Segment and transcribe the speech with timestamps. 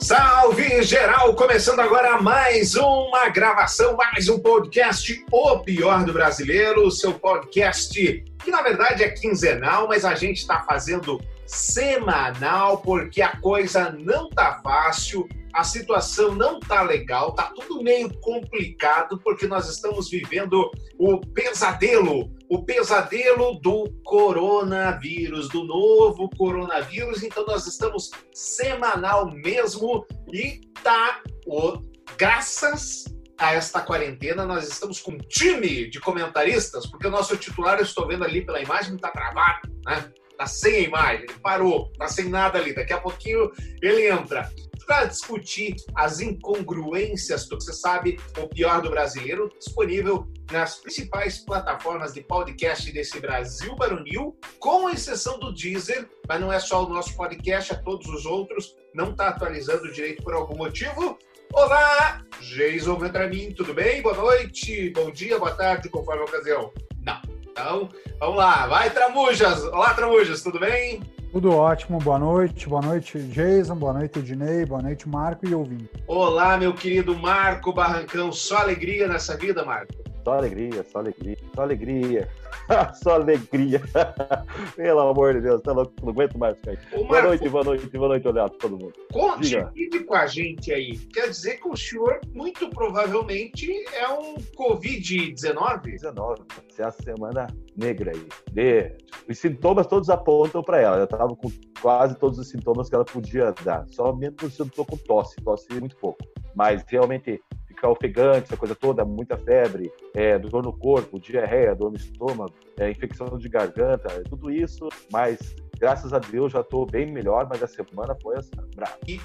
[0.00, 1.34] Salve geral!
[1.34, 8.50] Começando agora mais uma gravação, mais um podcast O Pior do Brasileiro, seu podcast que
[8.50, 14.58] na verdade é quinzenal, mas a gente está fazendo semanal porque a coisa não tá
[14.64, 21.20] fácil, a situação não tá legal, tá tudo meio complicado porque nós estamos vivendo o
[21.20, 27.22] pesadelo, o pesadelo do coronavírus, do novo coronavírus.
[27.22, 31.78] Então nós estamos semanal mesmo e tá o
[32.18, 33.04] graças
[33.38, 37.84] a esta quarentena, nós estamos com um time de comentaristas, porque o nosso titular, eu
[37.84, 40.12] estou vendo ali pela imagem, está travado, né?
[40.36, 42.74] Tá sem a imagem, parou, tá sem nada ali.
[42.74, 44.50] Daqui a pouquinho ele entra
[44.90, 51.38] para discutir as incongruências do que você sabe, o pior do brasileiro, disponível nas principais
[51.38, 56.88] plataformas de podcast desse Brasil Baronil, com exceção do Deezer, mas não é só o
[56.88, 61.16] nosso podcast, é todos os outros, não está atualizando direito por algum motivo.
[61.52, 64.02] Olá, Jason Ventramin, tudo bem?
[64.02, 66.72] Boa noite, bom dia, boa tarde, conforme a ocasião.
[67.00, 67.22] Não.
[67.48, 68.66] Então, vamos lá.
[68.66, 69.62] Vai, Tramujas.
[69.66, 71.00] Olá, Tramujas, tudo bem?
[71.32, 72.68] Tudo ótimo, boa noite.
[72.68, 73.76] Boa noite, Jason.
[73.76, 74.66] Boa noite, Ednei.
[74.66, 75.88] Boa noite, Marco e ouvinte.
[76.08, 78.32] Olá, meu querido Marco Barrancão.
[78.32, 80.09] Só alegria nessa vida, Marco?
[80.30, 82.28] Só alegria, só alegria, só alegria.
[83.02, 83.82] Só alegria.
[84.76, 87.04] Pelo amor de Deus, tá louco, não aguento mais ficar aqui.
[87.04, 88.92] Boa noite, boa noite, boa noite, olhado todo mundo.
[89.12, 90.04] Conte Diga.
[90.06, 90.96] com a gente aí.
[91.12, 95.82] Quer dizer que o senhor, muito provavelmente, é um Covid-19?
[95.82, 96.42] 19.
[96.68, 98.28] Essa é a semana negra aí.
[98.52, 98.96] De...
[99.28, 100.98] Os sintomas todos apontam para ela.
[100.98, 101.50] Eu tava com
[101.82, 103.84] quase todos os sintomas que ela podia dar.
[103.88, 106.24] Só mesmo se eu tô com tosse, tosse muito pouco.
[106.54, 107.42] Mas realmente
[107.80, 112.52] ficar ofegante, essa coisa toda, muita febre, é, dor no corpo, diarreia, dor no estômago,
[112.78, 117.62] é, infecção de garganta, tudo isso, mas graças a Deus já estou bem melhor, mas
[117.62, 118.98] a semana foi essa, brava.
[119.08, 119.18] E,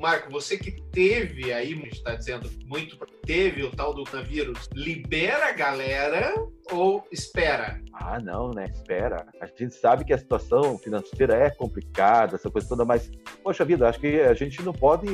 [0.00, 5.52] Marco, você que teve aí, está dizendo muito, teve o tal do coronavírus, libera a
[5.52, 6.32] galera
[6.70, 7.80] ou espera?
[7.92, 8.66] Ah, não, né?
[8.72, 9.26] Espera.
[9.40, 13.10] A gente sabe que a situação financeira é complicada, essa coisa toda, mas,
[13.42, 15.08] poxa vida, acho que a gente não pode.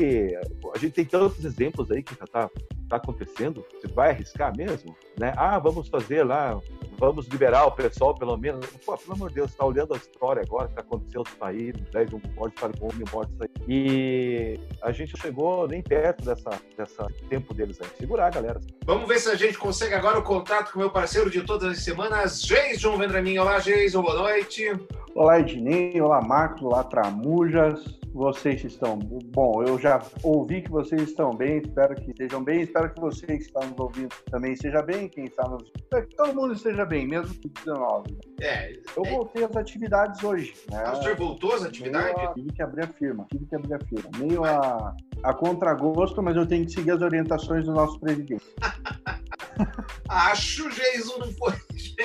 [0.75, 2.51] A gente tem tantos exemplos aí que já está
[2.89, 3.65] tá acontecendo.
[3.73, 4.97] Você vai arriscar mesmo?
[5.19, 5.33] Né?
[5.37, 6.59] Ah, vamos fazer lá,
[6.99, 8.67] vamos liberar o pessoal, pelo menos.
[8.85, 11.81] Pô, pelo amor de Deus, está olhando a história agora que está acontecendo outros países,
[11.95, 12.07] né?
[12.13, 13.49] um morte para um mil mortes aí.
[13.69, 17.89] E a gente chegou nem perto dessa, dessa tempo deles aí.
[17.99, 18.61] Segurar, galera.
[18.85, 21.79] Vamos ver se a gente consegue agora o contato com o meu parceiro de todas
[21.79, 23.39] as semanas, Jason Vendramin.
[23.39, 24.73] Olá, Jason, boa noite.
[25.15, 26.01] Olá, Ednei.
[26.01, 26.63] Olá, Marcos.
[26.63, 28.00] Olá, Tramujas.
[28.13, 29.63] Vocês estão bom.
[29.63, 31.59] Eu já ouvi que vocês estão bem.
[31.59, 32.63] Espero que estejam bem.
[32.63, 35.09] Espero que você que está nos ouvindo também esteja bem.
[35.09, 35.71] Quem está nos.
[35.77, 38.19] Espero que todo mundo esteja bem, mesmo que 19.
[38.41, 38.73] É.
[38.97, 39.11] Eu é...
[39.11, 40.55] voltei às atividades hoje.
[40.71, 40.83] Né?
[40.85, 42.15] Ah, o senhor voltou às atividades?
[42.17, 42.35] A...
[42.35, 43.27] Tive que abrir a firma.
[43.31, 44.11] Tive que abrir a firma.
[44.19, 48.45] Meio a, a contragosto, mas eu tenho que seguir as orientações do nosso presidente.
[50.09, 51.55] Acho, Jesus, não foi.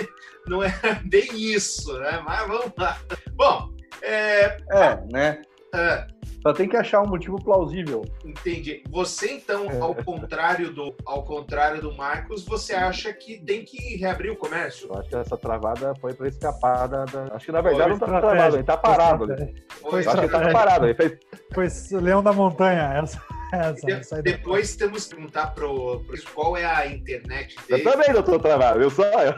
[0.48, 0.72] Não é
[1.06, 2.22] bem isso, né?
[2.24, 3.00] Mas vamos lá.
[3.34, 3.74] Bom,
[4.04, 4.58] é.
[4.70, 5.42] É, né?
[5.75, 6.08] É.
[6.46, 8.06] Só tem que achar um motivo plausível.
[8.24, 8.84] Entendi.
[8.91, 9.80] Você, então, é.
[9.80, 14.88] ao contrário do, ao contrário do Marcos, você acha que tem que reabrir o comércio?
[14.88, 17.96] Eu acho que essa travada foi para escapar da, da, Acho que na verdade não
[17.96, 19.28] está travado, ele está parado.
[19.81, 20.85] Foi acho que ele tá parado.
[20.85, 21.18] Ele fez...
[21.52, 23.19] Foi Leão da Montanha, essa.
[23.52, 27.82] Essa, essa depois temos que perguntar pro, pro qual é a internet dele.
[27.82, 29.34] Eu também não estou travado, eu só eu.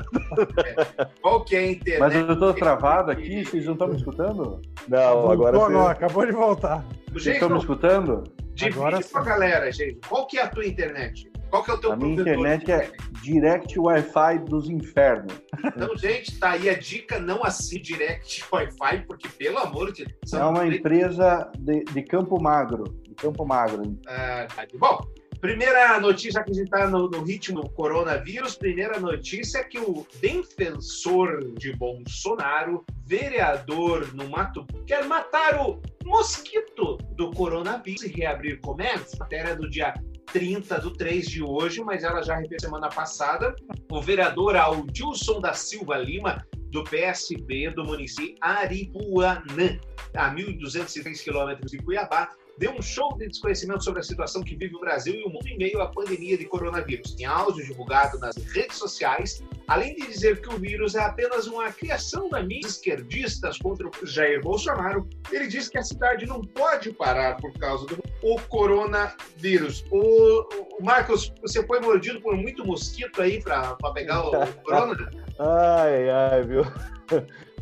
[0.66, 1.08] É.
[1.22, 2.00] Qual que é a internet?
[2.00, 4.62] Mas eu estou travado aqui, vocês não estão me escutando?
[4.88, 5.74] Não, agora sim.
[5.74, 6.86] Não, acabou de voltar.
[7.12, 8.24] Vocês estão me escutando?
[8.54, 10.00] Divide agora com a galera, gente.
[10.08, 11.30] Qual que é a tua internet?
[11.50, 12.92] Qual que é o teu A minha internet é
[13.22, 15.34] Direct Wi-Fi dos infernos.
[15.64, 20.34] Então, gente, tá aí a dica, não assim Direct Wi-Fi, porque, pelo amor de Deus...
[20.34, 22.84] É uma empresa de, de Campo Magro.
[23.18, 23.98] Campo Magro.
[24.08, 25.00] Ah, tá bom,
[25.42, 28.56] Primeira notícia que a gente está no, no, ritmo coronavírus.
[28.56, 36.98] Primeira notícia é que o defensor de Bolsonaro, vereador no Mato, quer matar o mosquito
[37.16, 39.20] do coronavírus e reabrir comércio.
[39.20, 39.94] Matéria do dia
[40.34, 43.56] 30 do 3 de hoje, mas ela já repetiu semana passada.
[43.92, 49.80] O vereador Aldilson da Silva Lima, do PSB do município Aripuanã,
[50.16, 54.76] a 1.203 quilômetros de Cuiabá, deu um show de desconhecimento sobre a situação que vive
[54.76, 57.16] o Brasil e o mundo em meio à pandemia de coronavírus.
[57.20, 61.72] Em áudio divulgado nas redes sociais, além de dizer que o vírus é apenas uma
[61.72, 66.92] criação da mídia esquerdistas contra o Jair Bolsonaro, ele diz que a cidade não pode
[66.92, 69.86] parar por causa do o coronavírus.
[69.92, 74.32] O, o Marcos, você foi mordido por muito mosquito aí para pegar o,
[74.64, 75.12] corona?
[75.40, 76.64] ai, ai, viu?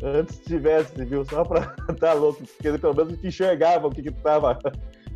[0.02, 1.24] Antes tivesse, viu?
[1.24, 4.58] Só pra tá louco, porque pelo menos enxergava o que que tava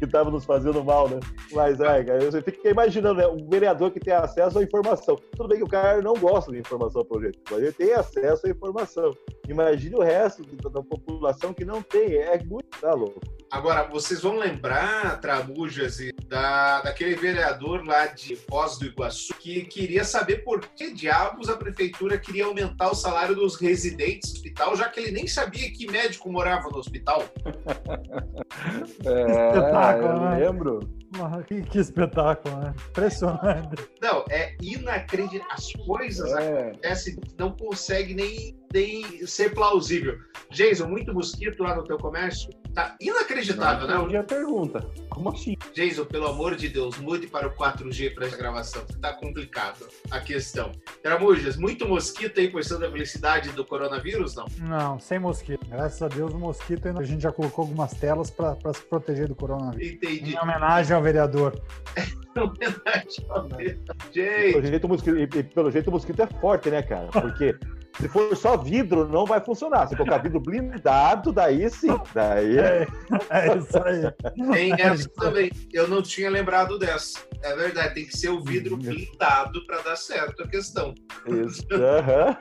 [0.00, 1.20] que estavam nos fazendo mal, né?
[1.52, 3.26] Mas, ai, cara, eu fico imaginando, né?
[3.26, 5.16] Um vereador que tem acesso à informação.
[5.36, 8.46] Tudo bem que o cara não gosta de informação por jeito, mas ele tem acesso
[8.46, 9.14] à informação.
[9.46, 12.16] Imagine o resto da, população que não tem.
[12.16, 13.20] É muito tá louco.
[13.50, 15.98] Agora, vocês vão lembrar, Trabujas,
[16.28, 21.56] da, daquele vereador lá de Foz do Iguaçu que queria saber por que diabos a
[21.56, 25.90] prefeitura queria aumentar o salário dos residentes do hospital, já que ele nem sabia que
[25.90, 27.24] médico morava no hospital.
[29.04, 30.38] é, espetáculo, né?
[30.38, 31.00] lembro.
[31.46, 32.74] Que, que, espetáculo, né?
[32.90, 33.90] Impressionante.
[34.00, 35.46] Não, é inacreditável.
[35.50, 36.68] As coisas é.
[36.68, 40.16] acontecem, não consegue nem, nem ser plausível.
[40.50, 42.50] Jason, muito mosquito lá no teu comércio?
[42.74, 44.18] Tá inacreditável, não, né?
[44.18, 44.88] a pergunta.
[45.08, 45.56] Como assim?
[45.72, 48.84] Jason, pelo amor de Deus, mude para o 4G para essa gravação.
[49.00, 50.72] Tá complicado a questão.
[51.02, 54.46] Tramujas, muito mosquito aí por da velocidade do coronavírus, não?
[54.60, 55.66] Não, sem mosquito.
[55.68, 57.00] Graças a Deus, o mosquito ainda...
[57.00, 59.94] a gente já colocou algumas telas para se proteger do coronavírus.
[59.94, 60.34] Entendi.
[60.34, 61.60] Em homenagem ao vereador.
[62.36, 63.96] em homenagem ao vereador.
[64.12, 64.52] Gente.
[64.52, 67.08] Pelo jeito, o mosquito, e, pelo jeito, o mosquito é forte, né, cara?
[67.08, 67.56] Porque
[68.00, 69.86] se for só vidro, não vai funcionar.
[69.86, 71.88] Se colocar vidro blindado, daí sim.
[72.14, 72.86] Daí é,
[73.30, 74.52] é isso aí.
[74.52, 75.50] Tem essa também.
[75.72, 77.20] Eu não tinha lembrado dessa.
[77.42, 80.94] É verdade, tem que ser o vidro blindado para dar certo a questão.
[81.26, 81.62] Isso.
[81.70, 82.36] Uhum.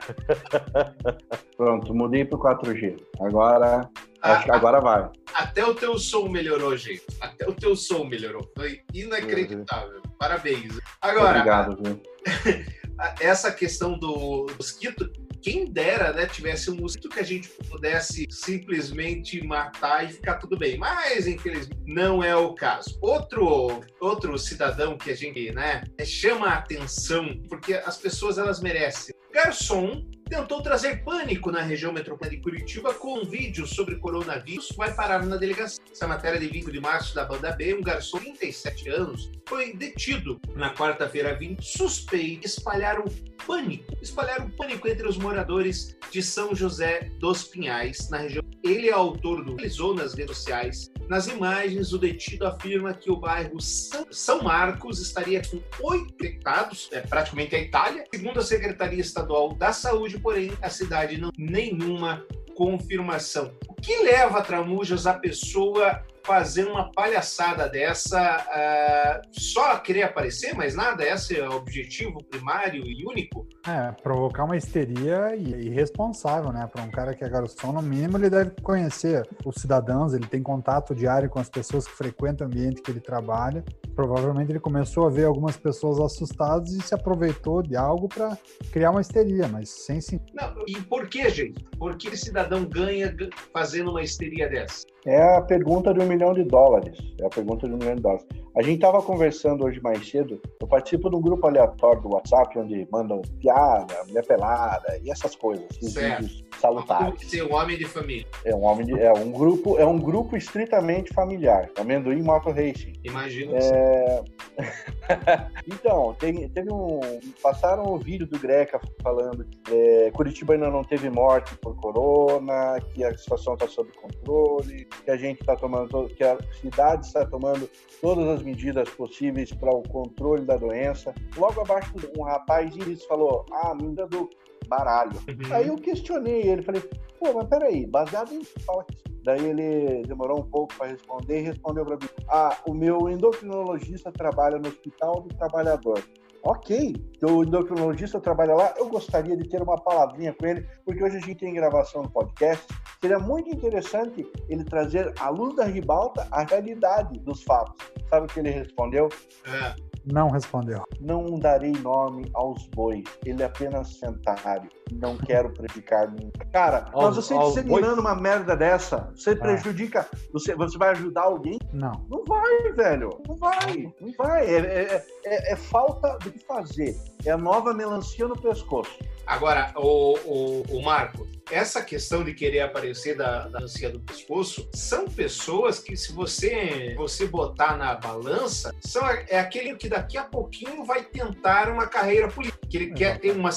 [1.56, 2.96] Pronto, mudei para o 4G.
[3.20, 3.88] Agora,
[4.22, 5.10] ah, acho que agora vai.
[5.34, 7.04] Até o teu som melhorou, gente.
[7.20, 8.50] Até o teu som melhorou.
[8.56, 10.00] Foi inacreditável.
[10.18, 10.78] Parabéns.
[11.00, 11.38] Agora.
[11.38, 12.00] Obrigado, viu?
[13.20, 15.10] essa questão do mosquito,
[15.42, 20.58] quem dera, né, tivesse um mosquito que a gente pudesse simplesmente matar e ficar tudo
[20.58, 20.78] bem.
[20.78, 22.98] Mas, infelizmente, não é o caso.
[23.00, 29.14] Outro, outro cidadão que a gente, né, chama a atenção, porque as pessoas, elas merecem.
[29.32, 34.94] Garçom tentou trazer pânico na região metropolitana de Curitiba com um vídeo sobre coronavírus vai
[34.94, 35.82] parar na delegacia.
[35.90, 39.72] Essa matéria de 20 de março da banda B, um garçom de 37 anos foi
[39.72, 43.10] detido na quarta-feira 20, suspeito de espalhar o
[43.44, 48.44] pânico, espalhar o pânico entre os moradores de São José dos Pinhais, na região.
[48.62, 50.90] Ele é autor do realizou nas redes sociais.
[51.08, 57.00] Nas imagens, o detido afirma que o bairro São Marcos estaria com oito infectados, é
[57.00, 58.04] praticamente a Itália.
[58.14, 62.24] Segundo a Secretaria Estadual da Saúde, porém a cidade não nenhuma
[62.54, 63.54] confirmação.
[63.68, 70.76] O que leva Tramujas a pessoa fazer uma palhaçada dessa uh, só querer aparecer, mas
[70.76, 71.04] nada?
[71.04, 73.48] Esse é o objetivo primário e único?
[73.66, 76.68] É, provocar uma histeria irresponsável, né?
[76.72, 80.40] Para um cara que é garçom, no mínimo ele deve conhecer os cidadãos, ele tem
[80.40, 83.64] contato diário com as pessoas que frequentam o ambiente que ele trabalha.
[83.96, 88.38] Provavelmente ele começou a ver algumas pessoas assustadas e se aproveitou de algo para
[88.70, 90.32] criar uma histeria, mas sem sentido.
[90.68, 91.64] E por que, gente?
[91.76, 93.12] Por que cidadão ganha
[93.52, 94.86] fazendo uma histeria dessa?
[95.06, 96.98] É a pergunta de um milhão de dólares.
[97.20, 98.26] É a pergunta de um milhão de dólares.
[98.56, 100.40] A gente estava conversando hoje mais cedo.
[100.60, 105.36] Eu participo de um grupo aleatório do WhatsApp onde mandam piada, mulher pelada e essas
[105.36, 105.66] coisas.
[105.80, 107.30] Esses vídeos salutares.
[107.30, 108.26] Ser um homem de família.
[108.44, 111.70] É um homem de, é um grupo é um grupo estritamente familiar.
[111.78, 112.94] Amendoim Moto Racing.
[113.04, 113.56] Imagina.
[113.56, 114.22] É...
[115.66, 117.00] então tem, teve um
[117.40, 121.76] passaram o um vídeo do Greca falando que é, Curitiba ainda não teve morte por
[121.76, 127.06] corona, que a situação está sob controle que a gente está tomando, que a cidade
[127.06, 127.68] está tomando
[128.00, 131.14] todas as medidas possíveis para o controle da doença.
[131.36, 134.28] Logo abaixo, um rapaz disse, falou, ah, menina do
[134.68, 135.16] baralho.
[135.28, 135.54] Uhum.
[135.54, 136.82] Aí eu questionei ele, falei,
[137.18, 138.84] pô, mas peraí, baseado em fala
[139.22, 144.10] Daí ele demorou um pouco para responder e respondeu para mim: Ah, o meu endocrinologista
[144.10, 146.02] trabalha no Hospital do Trabalhador.
[146.42, 151.18] Ok, o endocrinologista trabalha lá, eu gostaria de ter uma palavrinha com ele, porque hoje
[151.18, 152.66] a gente tem gravação no podcast.
[153.00, 157.76] Seria muito interessante ele trazer à luz da ribalta a realidade dos fatos.
[158.08, 159.08] Sabe o que ele respondeu?
[159.46, 159.89] É.
[160.04, 160.82] Não respondeu.
[161.00, 163.04] Não darei nome aos bois.
[163.24, 164.68] Ele é apenas sentário.
[164.92, 166.30] Não quero prejudicar ninguém.
[166.52, 169.36] Cara, aos, mas você disseminando uma merda dessa, você ah.
[169.36, 170.08] prejudica.
[170.32, 171.58] Você, você vai ajudar alguém?
[171.72, 171.92] Não.
[172.08, 173.20] Não vai, velho.
[173.28, 173.94] Não vai.
[174.00, 174.46] Não vai.
[174.46, 176.96] É, é, é, é falta do que fazer.
[177.24, 178.98] É a nova melancia no pescoço.
[179.30, 184.68] Agora, o, o, o Marco, essa questão de querer aparecer da, da ansia do pescoço
[184.74, 190.24] são pessoas que, se você você botar na balança, são, é aquele que daqui a
[190.24, 192.58] pouquinho vai tentar uma carreira política.
[192.68, 193.50] Que ele quer ter, uma,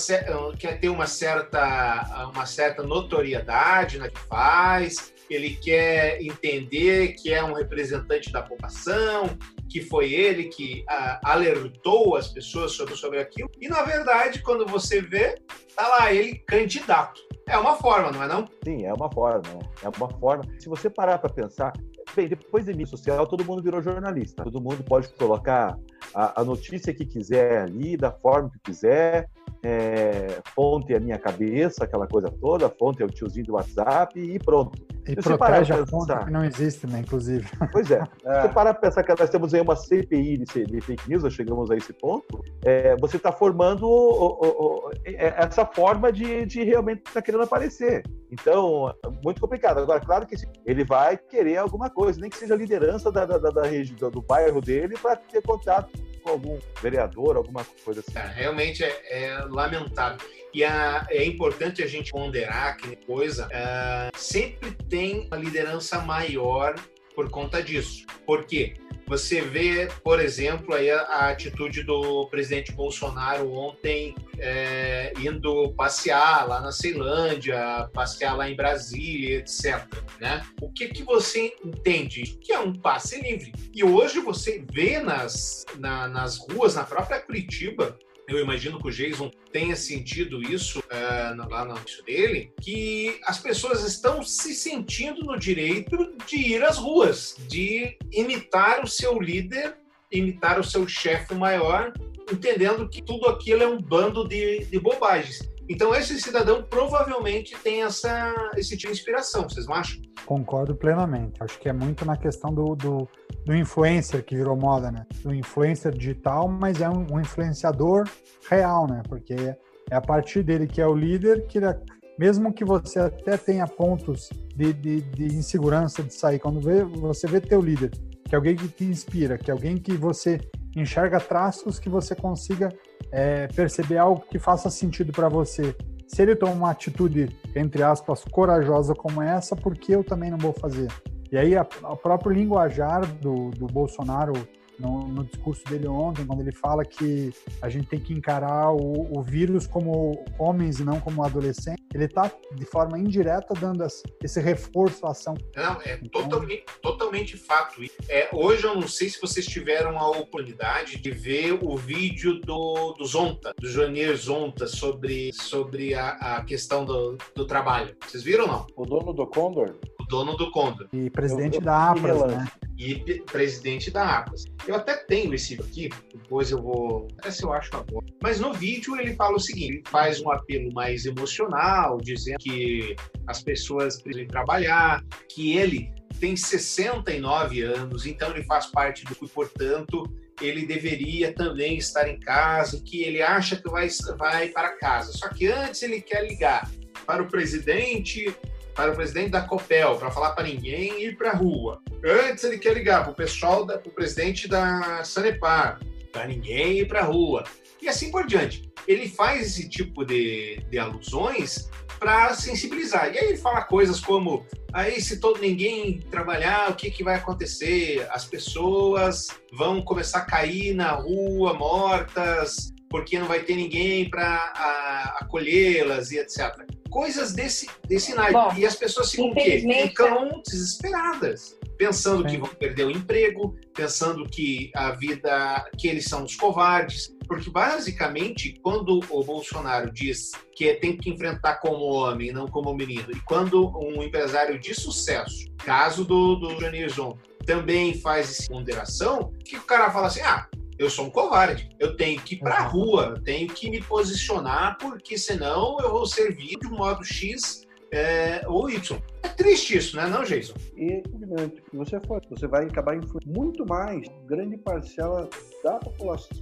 [0.59, 7.43] quer ter uma, certa, uma certa notoriedade na que faz, ele quer entender que é
[7.43, 9.35] um representante da população,
[9.73, 13.49] que foi ele que uh, alertou as pessoas sobre, sobre aquilo.
[13.59, 15.35] E, na verdade, quando você vê,
[15.75, 17.19] tá lá ele candidato.
[17.47, 18.47] É uma forma, não é não?
[18.63, 19.41] Sim, é uma forma.
[19.51, 19.59] Né?
[19.81, 20.43] É uma forma.
[20.59, 21.73] Se você parar para pensar,
[22.15, 24.43] Bem, depois da mídia social, todo mundo virou jornalista.
[24.43, 25.75] Todo mundo pode colocar
[26.13, 29.27] a, a notícia que quiser ali, da forma que quiser.
[29.65, 34.19] É, fonte é a minha cabeça, aquela coisa toda, fonte é o tiozinho do WhatsApp
[34.19, 34.77] e pronto.
[35.07, 37.47] E você protege a fonte que não existe, né, inclusive.
[37.71, 38.03] Pois é.
[38.25, 38.41] é.
[38.41, 41.71] Você para pensar que nós temos aí uma CPI de, de fake news, nós chegamos
[41.71, 46.63] a esse ponto, é, você está formando o, o, o, é, essa forma de, de
[46.63, 48.03] realmente estar tá querendo aparecer.
[48.29, 48.93] Então,
[49.23, 49.79] muito complicado.
[49.79, 53.37] Agora, claro que ele vai querer alguma coisa, nem que seja a liderança da, da,
[53.37, 55.89] da região, do bairro dele, para ter contato
[56.23, 58.17] com algum vereador, alguma coisa assim.
[58.17, 60.17] É, realmente é, é, lamentável.
[60.53, 66.75] E a, é importante a gente ponderar que coisa é, sempre tem uma liderança maior
[67.15, 68.05] por conta disso.
[68.25, 68.73] Por quê?
[69.07, 76.47] Você vê, por exemplo, aí a, a atitude do presidente Bolsonaro ontem é, indo passear
[76.47, 79.85] lá na Ceilândia, passear lá em Brasília, etc.
[80.19, 80.45] Né?
[80.61, 82.23] O que, que você entende?
[82.41, 83.53] Que é um passe livre.
[83.73, 88.91] E hoje você vê nas, na, nas ruas, na própria Curitiba, eu imagino que o
[88.91, 95.21] Jason tenha sentido isso é, lá no início dele, que as pessoas estão se sentindo
[95.21, 99.77] no direito de ir às ruas, de imitar o seu líder,
[100.11, 101.93] imitar o seu chefe maior,
[102.31, 105.51] entendendo que tudo aquilo é um bando de, de bobagens.
[105.69, 110.01] Então, esse cidadão provavelmente tem essa, esse tipo de inspiração, vocês não acham?
[110.25, 111.41] Concordo plenamente.
[111.41, 113.07] Acho que é muito na questão do, do,
[113.45, 115.05] do influencer que virou moda, né?
[115.21, 118.07] Do influencer digital, mas é um, um, influenciador
[118.49, 119.01] real, né?
[119.07, 121.79] Porque é a partir dele que é o líder, que ele, é,
[122.17, 127.27] mesmo que você até tenha pontos de, de, de insegurança de sair, quando vê, você
[127.27, 127.91] vê teu líder,
[128.27, 130.39] que é alguém que te inspira, que é alguém que você
[130.75, 132.69] enxerga traços que você consiga
[133.11, 135.75] é, perceber algo que faça sentido para você.
[136.07, 140.37] Se ele toma uma atitude, entre aspas, corajosa como essa, por que eu também não
[140.37, 140.87] vou fazer?
[141.33, 144.33] E aí, a, a próprio linguajar do, do Bolsonaro
[144.77, 149.17] no, no, discurso dele ontem, quando ele fala que a gente tem que encarar o,
[149.17, 153.83] o vírus como homens e não como adolescentes, ele está de forma indireta dando
[154.23, 155.33] esse reforço à ação.
[155.55, 157.81] Não, é então, totalmente, totalmente fato.
[158.07, 162.93] É, hoje eu não sei se vocês tiveram a oportunidade de ver o vídeo do,
[162.93, 167.95] do Zonta, do Joanir Zonta, sobre, sobre a, a questão do, do trabalho.
[168.05, 168.67] Vocês viram ou não?
[168.75, 169.73] O dono do Condor?
[170.03, 170.87] O dono do Condor.
[170.91, 172.47] E presidente eu, eu, da APRAS, né?
[172.77, 172.95] E
[173.31, 174.45] presidente da APRAS.
[174.67, 177.07] Eu até tenho esse aqui, depois eu vou.
[177.23, 178.05] Essa eu acho agora.
[178.21, 182.95] Mas no vídeo ele fala o seguinte: ele faz um apelo mais emocional, dizendo que
[183.27, 190.03] as pessoas precisam trabalhar, que ele tem 69 anos, então ele faz parte do portanto,
[190.41, 195.11] ele deveria também estar em casa, que ele acha que vai, vai para casa.
[195.11, 196.69] Só que antes ele quer ligar
[197.05, 198.33] para o presidente
[198.75, 201.81] para o presidente da Copel, para falar para ninguém ir para a rua.
[202.03, 205.79] Antes ele quer ligar para o pessoal, para o presidente da Sanepar,
[206.11, 207.43] para ninguém ir para a rua.
[207.81, 208.71] E assim por diante.
[208.87, 213.13] Ele faz esse tipo de, de alusões para sensibilizar.
[213.13, 217.15] E aí ele fala coisas como: aí se todo ninguém trabalhar, o que, que vai
[217.15, 218.05] acontecer?
[218.11, 225.15] As pessoas vão começar a cair na rua mortas, porque não vai ter ninguém para
[225.19, 228.33] acolhê-las e etc coisas desse, desse naipe.
[228.33, 229.65] Bom, e as pessoas ficam o quê?
[229.87, 232.27] Ficam desesperadas, pensando Sim.
[232.29, 237.11] que vão perder o emprego, pensando que a vida, que eles são os covardes.
[237.27, 243.09] Porque, basicamente, quando o Bolsonaro diz que tem que enfrentar como homem, não como menino,
[243.09, 249.57] e quando um empresário de sucesso, caso do, do Janirson, também faz essa ponderação, que
[249.57, 250.47] o cara fala assim, ah,
[250.77, 251.69] eu sou um covarde.
[251.79, 256.05] Eu tenho que ir para a rua, tenho que me posicionar, porque senão eu vou
[256.05, 257.63] servir de um modo X
[257.93, 258.97] é, ou Y.
[259.21, 260.55] É triste isso, né, não, Jason?
[260.75, 265.29] E evidente, você for, você vai acabar influenciando muito mais grande parcela
[265.63, 266.33] da população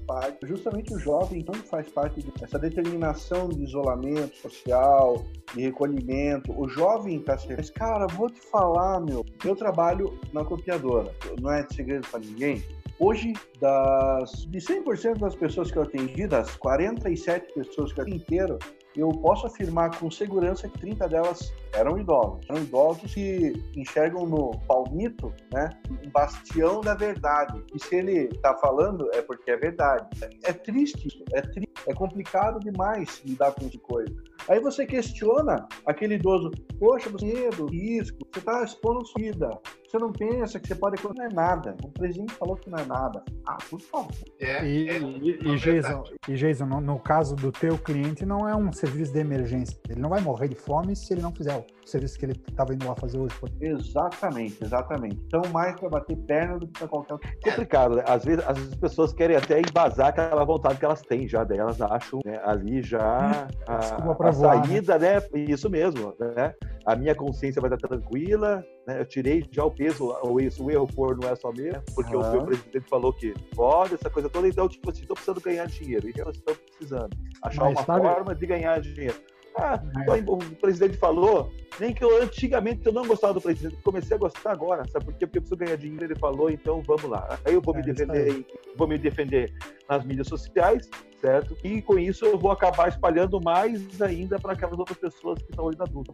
[0.43, 6.51] justamente o jovem não faz parte dessa determinação de isolamento social, de recolhimento.
[6.59, 7.57] O jovem está sendo.
[7.57, 9.25] Mas, cara, vou te falar, meu.
[9.43, 11.13] Eu trabalho na copiadora.
[11.39, 12.63] Não é segredo para ninguém
[13.03, 18.21] Hoje, das, de 100% das pessoas que eu atendi, das 47 pessoas que eu atendi
[18.21, 18.59] inteiro,
[18.95, 22.45] eu posso afirmar com segurança que 30 delas eram idosos.
[22.49, 27.63] Eram idosos que enxergam no palmito né, um bastião da verdade.
[27.73, 30.07] E se ele está falando, é porque é verdade.
[30.43, 34.13] É triste isso, é, triste, é complicado demais lidar com essa coisa.
[34.47, 39.59] Aí você questiona aquele idoso, poxa, você tem medo, risco, você está expondo sua vida.
[39.91, 41.75] Você não pensa que você pode não é nada.
[41.83, 43.21] O presidente falou que não é nada.
[43.45, 44.09] Ah, por favor.
[44.39, 48.47] É, e, é, e, e, Jason, e Jason no, no, caso do teu cliente, não
[48.47, 49.77] é um serviço de emergência.
[49.89, 52.73] Ele não vai morrer de fome se ele não fizer o serviço que ele estava
[52.73, 53.35] indo lá fazer hoje.
[53.59, 55.17] Exatamente, exatamente.
[55.27, 57.29] Então, mais para bater perna do que para qualquer outro.
[57.43, 58.03] Complicado, né?
[58.07, 61.43] Às vezes, às vezes as pessoas querem até embasar aquela vontade que elas têm já,
[61.43, 64.63] daí elas acham né, ali já a, a voar, né?
[64.65, 65.19] saída, né?
[65.19, 65.21] né?
[65.33, 66.53] Isso mesmo, né?
[66.85, 68.99] A minha consciência vai estar tranquila, né?
[68.99, 72.15] Eu tirei já o peso, o, isso, o erro for não é só meu, porque
[72.15, 72.21] uhum.
[72.21, 75.67] o meu presidente falou que pode, essa coisa toda, então, tipo assim, estou precisando ganhar
[75.67, 78.07] dinheiro, e elas estão precisando achar Mas, uma sabe...
[78.07, 79.15] forma de ganhar dinheiro.
[79.57, 79.81] Ah,
[80.27, 84.51] o presidente falou, nem que eu antigamente eu não gostava do presidente, comecei a gostar
[84.51, 85.27] agora, sabe por quê?
[85.27, 87.37] Porque eu preciso ganhar dinheiro, ele falou, então vamos lá.
[87.45, 88.45] Aí eu vou é, me defender,
[88.77, 89.53] vou me defender
[89.89, 90.89] nas mídias sociais,
[91.21, 91.55] certo?
[91.63, 95.67] E com isso eu vou acabar espalhando mais ainda para aquelas outras pessoas que estão
[95.67, 96.11] ali na dúvida.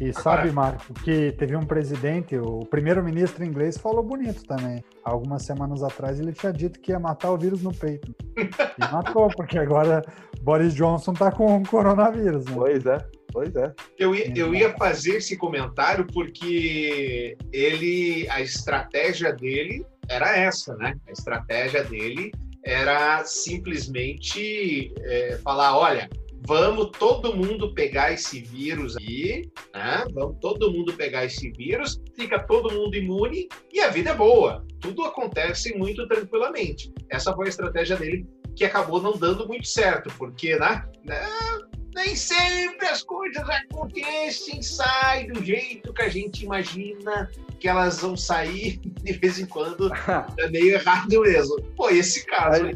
[0.00, 4.82] E sabe, Marco, que teve um presidente, o primeiro-ministro inglês falou bonito também.
[5.04, 8.14] Algumas semanas atrás ele tinha dito que ia matar o vírus no peito.
[8.76, 10.02] E matou, porque agora
[10.42, 12.44] Boris Johnson tá com o coronavírus.
[12.46, 12.54] Né?
[12.54, 12.98] Pois é.
[13.32, 13.72] Pois é.
[13.98, 20.94] Eu, eu ia fazer esse comentário porque ele, a estratégia dele era essa, né?
[21.08, 22.32] A estratégia dele
[22.64, 26.08] era simplesmente é, falar, olha,
[26.46, 30.04] vamos todo mundo pegar esse vírus aí, né?
[30.12, 34.64] Vamos todo mundo pegar esse vírus, fica todo mundo imune e a vida é boa.
[34.80, 36.92] Tudo acontece muito tranquilamente.
[37.10, 40.86] Essa foi a estratégia dele que acabou não dando muito certo, porque, né?
[41.94, 48.16] Nem sempre as coisas acontecem, saem do jeito que a gente imagina que elas vão
[48.16, 49.90] sair de vez em quando.
[50.38, 51.62] é meio errado mesmo.
[51.76, 52.66] Pô, esse caso.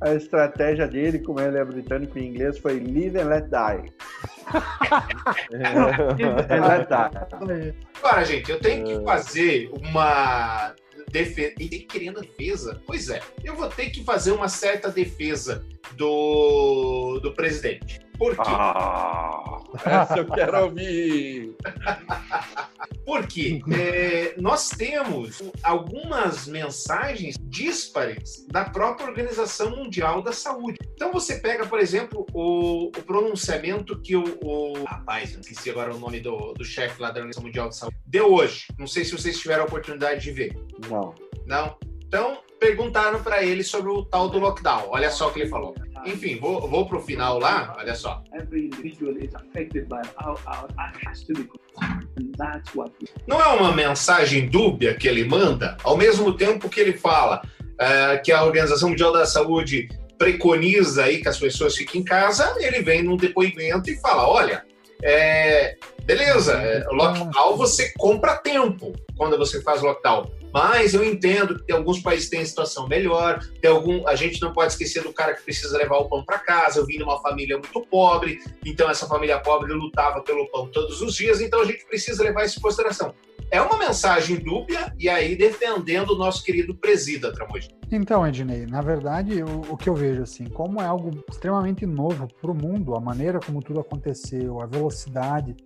[0.00, 3.92] A, a estratégia dele, como ele é britânico em inglês, foi live and let die.
[5.50, 7.74] live and let die.
[8.00, 9.02] Agora, gente, eu tenho que é.
[9.02, 10.72] fazer uma
[11.10, 11.54] defesa.
[11.58, 12.80] E querendo defesa?
[12.86, 15.66] Pois é, eu vou ter que fazer uma certa defesa
[15.96, 18.07] do, do presidente.
[18.18, 18.42] Por quê?
[18.44, 21.56] Ah, essa eu quero ouvir.
[23.06, 30.78] Porque é, nós temos algumas mensagens díspares da própria Organização Mundial da Saúde.
[30.94, 35.94] Então você pega, por exemplo, o, o pronunciamento que o, o, Rapaz, não esqueci agora
[35.94, 37.96] o nome do, do chefe lá da Organização Mundial da Saúde.
[38.04, 38.66] Deu hoje.
[38.76, 40.58] Não sei se vocês tiveram a oportunidade de ver.
[40.90, 41.14] Não.
[41.46, 41.78] Não?
[42.06, 44.88] Então, perguntaram para ele sobre o tal do lockdown.
[44.88, 45.74] Olha só o que ele falou.
[46.08, 48.22] Enfim, vou, vou para o final lá, olha só.
[53.26, 57.42] Não é uma mensagem dúbia que ele manda, ao mesmo tempo que ele fala
[57.74, 62.54] uh, que a Organização Mundial da Saúde preconiza aí que as pessoas fiquem em casa,
[62.58, 64.64] ele vem num depoimento e fala, olha,
[65.02, 70.28] é, beleza, é, lockdown você compra tempo quando você faz lockdown.
[70.52, 74.72] Mas eu entendo que alguns países têm situação melhor, tem algum, a gente não pode
[74.72, 76.80] esquecer do cara que precisa levar o pão para casa.
[76.80, 81.00] Eu vim de uma família muito pobre, então essa família pobre lutava pelo pão todos
[81.00, 83.14] os dias, então a gente precisa levar isso em consideração.
[83.50, 87.70] É uma mensagem dúbia e aí defendendo o nosso querido presida, Tramoji.
[87.90, 92.28] Então, Ednei, na verdade, o, o, que eu vejo assim, como é algo extremamente novo
[92.40, 95.56] para o mundo, a maneira como tudo aconteceu, a velocidade,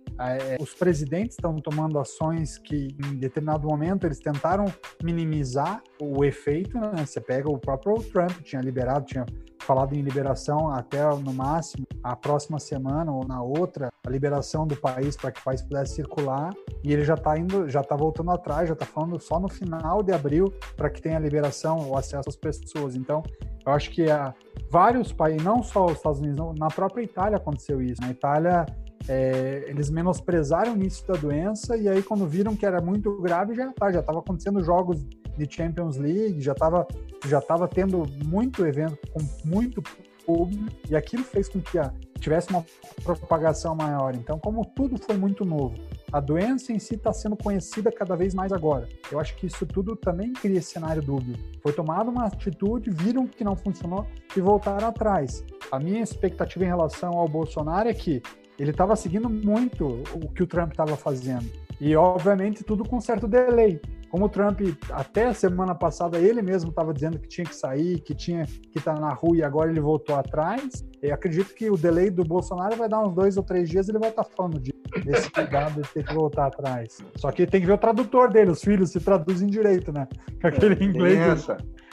[0.59, 4.65] os presidentes estão tomando ações que, em determinado momento, eles tentaram
[5.03, 6.77] minimizar o efeito.
[6.79, 7.05] Né?
[7.05, 9.25] Você pega o próprio Trump, tinha liberado, tinha
[9.59, 14.75] falado em liberação até no máximo a próxima semana ou na outra, a liberação do
[14.75, 16.53] país para que o país pudesse circular.
[16.83, 20.03] E ele já está indo, já está voltando atrás, já está falando só no final
[20.03, 22.95] de abril para que tenha liberação ou acesso às pessoas.
[22.95, 23.23] Então,
[23.65, 24.33] eu acho que há
[24.69, 28.01] vários países, não só os Estados Unidos, na própria Itália aconteceu isso.
[28.01, 28.65] Na Itália,
[29.07, 33.53] é, eles menosprezaram o início da doença e aí quando viram que era muito grave
[33.53, 35.03] já tá, já estava acontecendo jogos
[35.37, 36.87] de Champions League, já estava
[37.25, 39.81] já tava tendo muito evento com muito
[40.25, 41.91] público e aquilo fez com que a,
[42.23, 42.65] tivesse uma
[43.03, 44.15] propagação maior.
[44.15, 45.75] Então, como tudo foi muito novo,
[46.11, 48.87] a doença em si está sendo conhecida cada vez mais agora.
[49.11, 51.37] Eu acho que isso tudo também cria esse cenário dúbio.
[51.61, 55.43] Foi tomada uma atitude, viram que não funcionou e voltaram atrás.
[55.71, 58.21] A minha expectativa em relação ao Bolsonaro é que
[58.57, 61.49] ele estava seguindo muito o que o Trump estava fazendo.
[61.79, 63.79] E, obviamente, tudo com certo delay.
[64.13, 67.99] Como o Trump, até a semana passada, ele mesmo estava dizendo que tinha que sair,
[67.99, 70.85] que tinha que estar tá na rua e agora ele voltou atrás.
[71.01, 73.97] Eu acredito que o delay do Bolsonaro vai dar uns dois ou três dias ele
[73.97, 74.71] vai estar tá falando de,
[75.03, 76.99] desse cuidado de ter que voltar atrás.
[77.15, 80.07] Só que tem que ver o tradutor dele, os filhos se traduzem direito, né?
[80.39, 81.49] Com aquele é, inglês.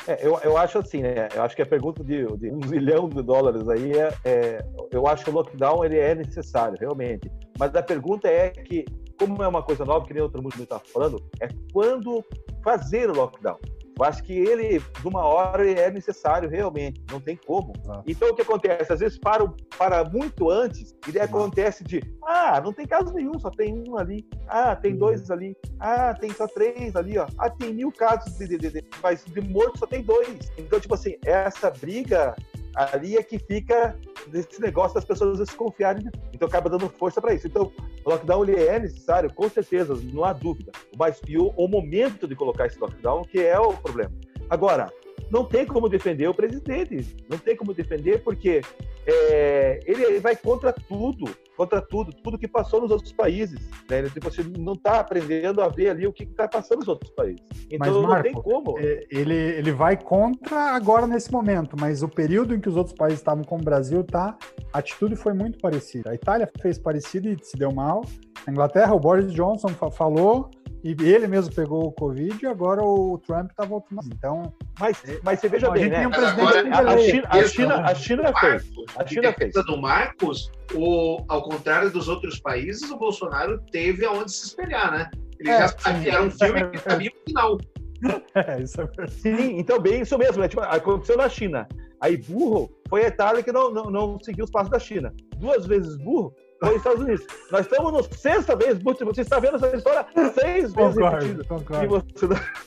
[0.06, 1.26] É, eu, eu acho assim, né?
[1.34, 5.06] Eu acho que a pergunta de, de um zilhão de dólares aí é, é, eu
[5.06, 7.32] acho que o lockdown ele é necessário, realmente.
[7.58, 8.84] Mas a pergunta é que
[9.20, 12.24] como é uma coisa nova, que nem outro mundo está falando, é quando
[12.64, 13.58] fazer o lockdown.
[13.98, 17.74] Eu acho que ele, de uma hora, é necessário realmente, não tem como.
[17.84, 18.02] Exato.
[18.06, 18.90] Então, o que acontece?
[18.90, 23.38] Às vezes para, para muito antes, e daí acontece de, ah, não tem caso nenhum,
[23.38, 24.26] só tem um ali.
[24.48, 24.98] Ah, tem Uhum.
[25.00, 25.54] dois ali.
[25.78, 27.26] Ah, tem só três ali, ó.
[27.36, 30.50] Ah, tem mil casos de, de, de, de, mas de morto só tem dois.
[30.56, 32.34] Então, tipo assim, essa briga
[32.74, 33.96] ali é que fica
[34.28, 36.02] desse negócio das pessoas desconfiarem.
[36.04, 37.46] de- Então acaba dando força para isso.
[37.46, 37.72] Então,
[38.04, 40.72] o lockdown ele é necessário, com certeza, não há dúvida.
[40.98, 44.12] Mas e o, o momento de colocar esse lockdown que é o problema.
[44.48, 44.92] Agora,
[45.30, 47.16] não tem como defender o presidente.
[47.28, 48.60] Não tem como defender porque
[49.06, 51.24] é, ele vai contra tudo,
[51.60, 53.68] contra tudo, tudo que passou nos outros países.
[53.90, 54.02] Né?
[54.08, 57.42] Tipo, assim, não está aprendendo a ver ali o que está passando nos outros países.
[57.66, 58.78] Então Mas, não Marco, tem como.
[58.78, 62.96] É, Ele, ele vai contra agora nesse momento, mas o período em que os outros
[62.96, 64.38] países estavam como o Brasil, tá?
[64.72, 66.10] A atitude foi muito parecida.
[66.10, 68.02] A Itália fez parecido e se deu mal.
[68.46, 70.50] A Inglaterra, o Boris Johnson fa- falou
[70.82, 74.00] e ele mesmo pegou o Covid e agora o Trump tá voltando.
[74.06, 75.98] Então, Mas, mas você veja a bem, gente né?
[75.98, 77.08] tem um Mas presidente agora- que A.
[77.10, 78.70] China, a China, a China fez.
[78.96, 84.32] A China defesa do Marcos, o, ao contrário dos outros países, o Bolsonaro teve aonde
[84.32, 85.10] se espelhar, né?
[85.38, 85.74] Ele É, já sim.
[85.78, 87.58] sabia, era um filme que sabia o final.
[88.34, 89.12] É, isso é verdade.
[89.12, 90.40] Sim, então bem isso mesmo.
[90.40, 90.48] Né?
[90.48, 91.68] Tipo, aconteceu na China.
[92.00, 95.12] Aí burro foi a Itália que não, não, não seguiu os passos da China.
[95.36, 97.26] Duas vezes burro foi os Estados Unidos.
[97.50, 98.78] Nós estamos no sexta vez.
[98.82, 101.42] Você está vendo essa história seis vezes Concordo, repetida.
[101.42, 102.04] E concordo,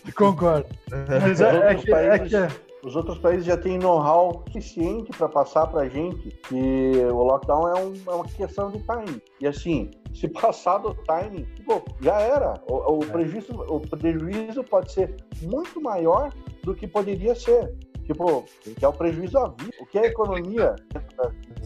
[0.03, 0.65] você concordo.
[1.21, 3.77] Mas Os é, é outros que, é países- que é- Os outros países já têm
[3.77, 8.69] know-how suficiente para passar para a gente que o lockdown é, um- é uma questão
[8.71, 9.21] de timing.
[9.39, 12.55] E assim, se passar do timing, pô, já era.
[12.67, 16.29] O, o prejuízo, o prejuízo pode ser muito maior
[16.63, 17.73] do que poderia ser.
[18.03, 18.43] Tipo,
[18.77, 19.77] que é o prejuízo à vida.
[19.79, 20.75] O que é a economia?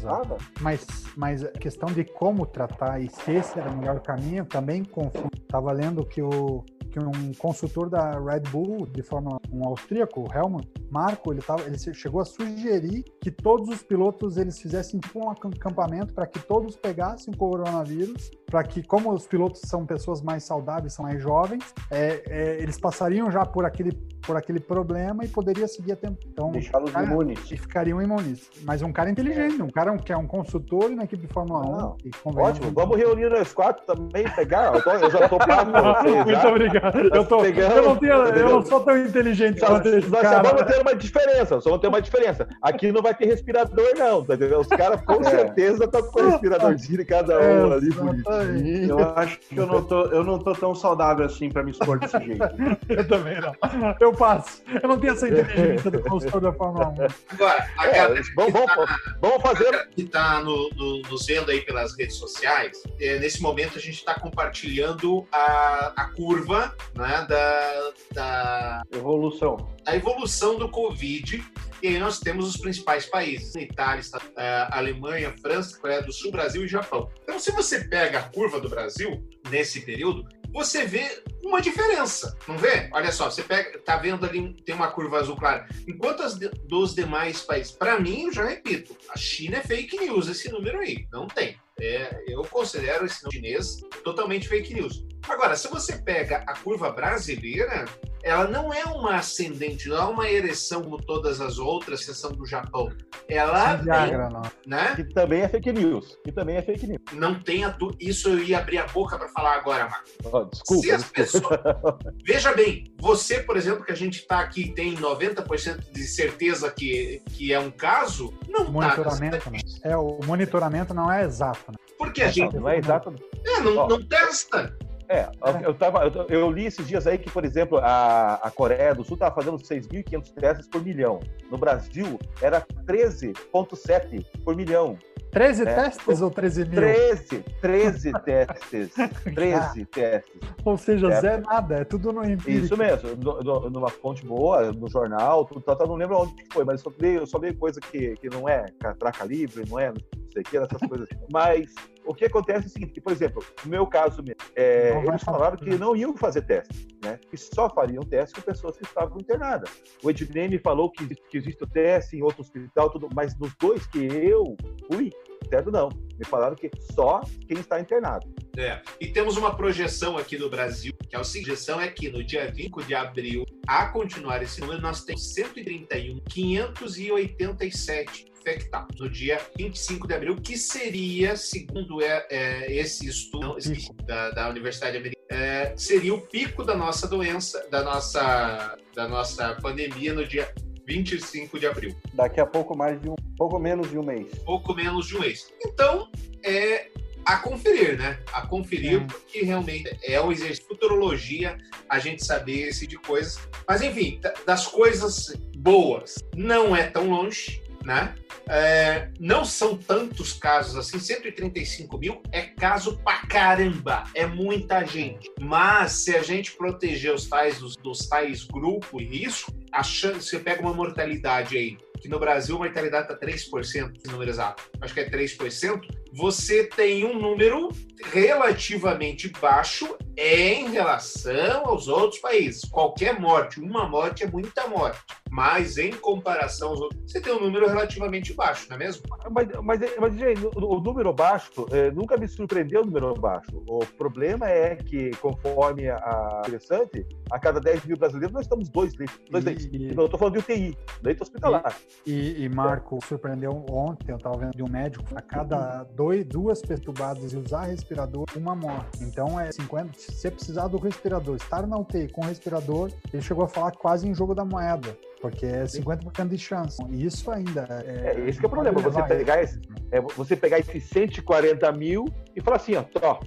[0.03, 0.37] Nada.
[0.61, 4.83] Mas, mas a questão de como tratar e se esse era o melhor caminho também
[4.83, 5.41] confunde.
[5.41, 10.33] Estava lendo que, o, que um consultor da Red Bull, de Fórmula 1 austríaco, o
[10.33, 15.25] Helmut Marco, ele, tava, ele chegou a sugerir que todos os pilotos eles fizessem tipo
[15.25, 20.21] um acampamento para que todos pegassem o coronavírus, para que, como os pilotos são pessoas
[20.21, 23.91] mais saudáveis, são mais jovens, é, é, eles passariam já por aquele,
[24.25, 26.17] por aquele problema e poderia seguir a tempo.
[26.31, 27.39] Então, Deixá-los imunes.
[27.51, 28.49] e ficariam imunes.
[28.63, 31.71] Mas um cara inteligente, um cara que é um consultor na equipe de Fórmula 1.
[31.77, 31.97] Não.
[32.05, 34.73] e convenhamos- Ótimo, vamos reunir nós quatro também, pegar.
[34.73, 35.71] Eu, tô- eu já tô pago.
[36.25, 36.99] Muito obrigado.
[36.99, 40.41] Eu, tô, eu, não tenho, eu não sou tão inteligente Nós, quanto esse nós só
[40.41, 42.47] vamos ter uma diferença, só vamos ter uma diferença.
[42.61, 44.35] Aqui não vai ter respirador, não, tá?
[44.57, 45.23] Os caras com É.
[45.29, 48.36] certeza estão com o respiradorzinho de cada um ali, Exatamente.
[48.43, 51.99] Eu acho que eu não tô, eu não tô tão saudável assim para me expor
[51.99, 52.43] desse jeito.
[52.89, 53.53] Eu também não.
[53.99, 54.61] Eu passo.
[54.81, 57.33] Eu não tenho essa inteligência do consultor da Fórmula 1.
[57.33, 58.89] Agora, a É, galera vamos, vamos,
[59.21, 59.87] vamos fazer.
[59.89, 63.95] que está no, no- nos vendo aí pelas redes sociais, é, nesse momento a gente
[63.95, 69.57] está compartilhando a, a curva né, da, da, Evolução.
[69.87, 71.41] Da evolução do Covid.
[71.81, 74.03] E aí nós temos os principais países: Itália,
[74.37, 77.09] eh, Alemanha, França, Coreia do Sul, Brasil e Japão.
[77.23, 82.57] Então, se você pega a curva do Brasil nesse período, você vê uma diferença, não
[82.57, 82.89] vê?
[82.91, 85.67] Olha só, você pega, tá vendo ali, tem uma curva azul clara.
[85.87, 89.97] Enquanto as de- dos demais países, para mim, eu já repito, a China é fake
[89.99, 91.57] news esse número aí, não tem.
[91.79, 95.05] É, eu considero esse chinês totalmente fake news.
[95.27, 97.85] Agora, se você pega a curva brasileira,
[98.23, 102.45] ela não é uma ascendente, não é uma ereção como todas as outras, exceção do
[102.45, 102.91] Japão.
[103.27, 104.41] Ela Viagra, não.
[104.41, 104.95] tem, né?
[104.95, 106.17] Que também é fake news.
[106.23, 107.01] Que também é fake news.
[107.13, 107.95] Não tem a tu...
[107.99, 110.13] Isso eu ia abrir a boca para falar agora, Marcos.
[110.25, 110.83] Ó, desculpa.
[110.83, 111.57] Se as desculpa.
[111.57, 111.97] pessoas.
[112.25, 117.21] Veja bem, você, por exemplo, que a gente está aqui tem 90% de certeza que,
[117.31, 118.71] que é um caso, não tá.
[118.71, 119.59] Monitoramento, né?
[119.83, 121.77] É, o monitoramento não é exato, né?
[121.97, 123.13] Porque a gente Não é exato.
[123.43, 124.77] é, não, não testa.
[125.09, 125.29] É,
[125.63, 129.03] eu, tava, eu, eu li esses dias aí que, por exemplo, a, a Coreia do
[129.05, 131.19] Sul estava fazendo 6.500 testes por milhão.
[131.49, 134.97] No Brasil, era 13,7 por milhão.
[135.31, 135.75] 13 É.
[135.75, 136.71] testes ou 13 mil?
[136.81, 138.93] 13, 13 testes.
[139.35, 140.39] 13 testes.
[140.65, 141.21] Ou seja, É.
[141.21, 142.65] Zé nada, é tudo no empírico.
[142.65, 146.63] Isso mesmo, no- no- numa fonte boa, no jornal, tudo, tal, não lembro onde foi,
[146.63, 149.95] mas eu só vi, coisa que, que não é para calibre, não é não
[150.33, 151.09] sei o que, essas coisas.
[151.31, 151.73] Mas
[152.07, 155.23] o que acontece é o seguinte, que, por exemplo, no meu caso mesmo, é, eles
[155.23, 155.37] falar.
[155.37, 157.19] falaram que não iam fazer teste, né?
[157.29, 159.69] Que só fariam teste com pessoas que estavam internadas.
[160.01, 163.53] O Ednei me falou que, que existe o teste em outro hospital, tudo, mas nos
[163.59, 164.55] dois que eu
[164.89, 165.11] fui,
[165.49, 165.89] certo não.
[166.17, 168.25] Me falaram que só quem está internado.
[168.57, 168.81] É.
[168.99, 172.23] E temos uma projeção aqui no Brasil, que é a seguinte, projeção é que no
[172.23, 178.99] dia 5 de abril, a continuar esse número, nós temos 131, 587 infectados.
[178.99, 184.49] No dia 25 de abril, que seria, segundo é, é, esse estudo esse- da, da
[184.49, 190.25] Universidade Americana, é, seria o pico da nossa doença, da nossa, da nossa pandemia no
[190.25, 190.53] dia
[190.85, 191.95] 25 de abril.
[192.13, 194.27] Daqui a pouco mais de um, pouco menos de um mês.
[194.45, 195.51] Pouco menos de um mês.
[195.65, 196.09] Então,
[196.43, 196.89] é
[197.25, 198.17] a conferir, né?
[198.31, 199.07] A conferir, Sim.
[199.07, 201.57] porque realmente é o exercício de futurologia
[201.89, 203.37] a gente saber esse de coisas.
[203.67, 208.13] Mas, enfim, das coisas boas, não é tão longe, né?
[208.49, 215.31] É, não são tantos casos assim, 135 mil é caso pra caramba, é muita gente.
[215.39, 220.27] Mas se a gente proteger os tais dos, dos tais grupos e risco, a chance,
[220.27, 224.93] você pega uma mortalidade aí que no Brasil a mortalidade está 3%, número exato, acho
[224.93, 225.81] que é 3%,
[226.13, 227.69] você tem um número
[228.11, 232.65] relativamente baixo em relação aos outros países.
[232.65, 234.99] Qualquer morte, uma morte é muita morte,
[235.29, 239.03] mas em comparação aos outros, você tem um número relativamente baixo, não é mesmo?
[239.29, 243.63] Mas, mas, mas gente, o, número baixo, é, nunca me surpreendeu o número baixo.
[243.67, 248.95] O problema é que, conforme a interessante, a cada 10 mil brasileiros nós estamos dois
[248.95, 249.19] leitos.
[249.29, 249.65] Dois e, leitos.
[249.65, 249.95] E...
[249.95, 251.75] Eu estou falando de UTI, leito hospitalar.
[252.05, 256.61] E, e Marco, surpreendeu ontem, eu estava vendo de um médico, a cada dois, duas
[256.61, 259.03] perturbadas e usar respirador, uma morte.
[259.03, 260.06] Então é 50.
[260.07, 264.07] Se você precisar do respirador, estar na UTI com respirador, ele chegou a falar quase
[264.07, 264.97] em jogo da moeda.
[265.21, 266.81] Porque é 50% de chance.
[266.89, 268.15] E isso ainda é.
[268.15, 268.79] é esse é o problema.
[268.79, 269.59] Você pegar, esse,
[269.91, 273.19] é, você pegar esses 140 mil e falar assim, ó, ó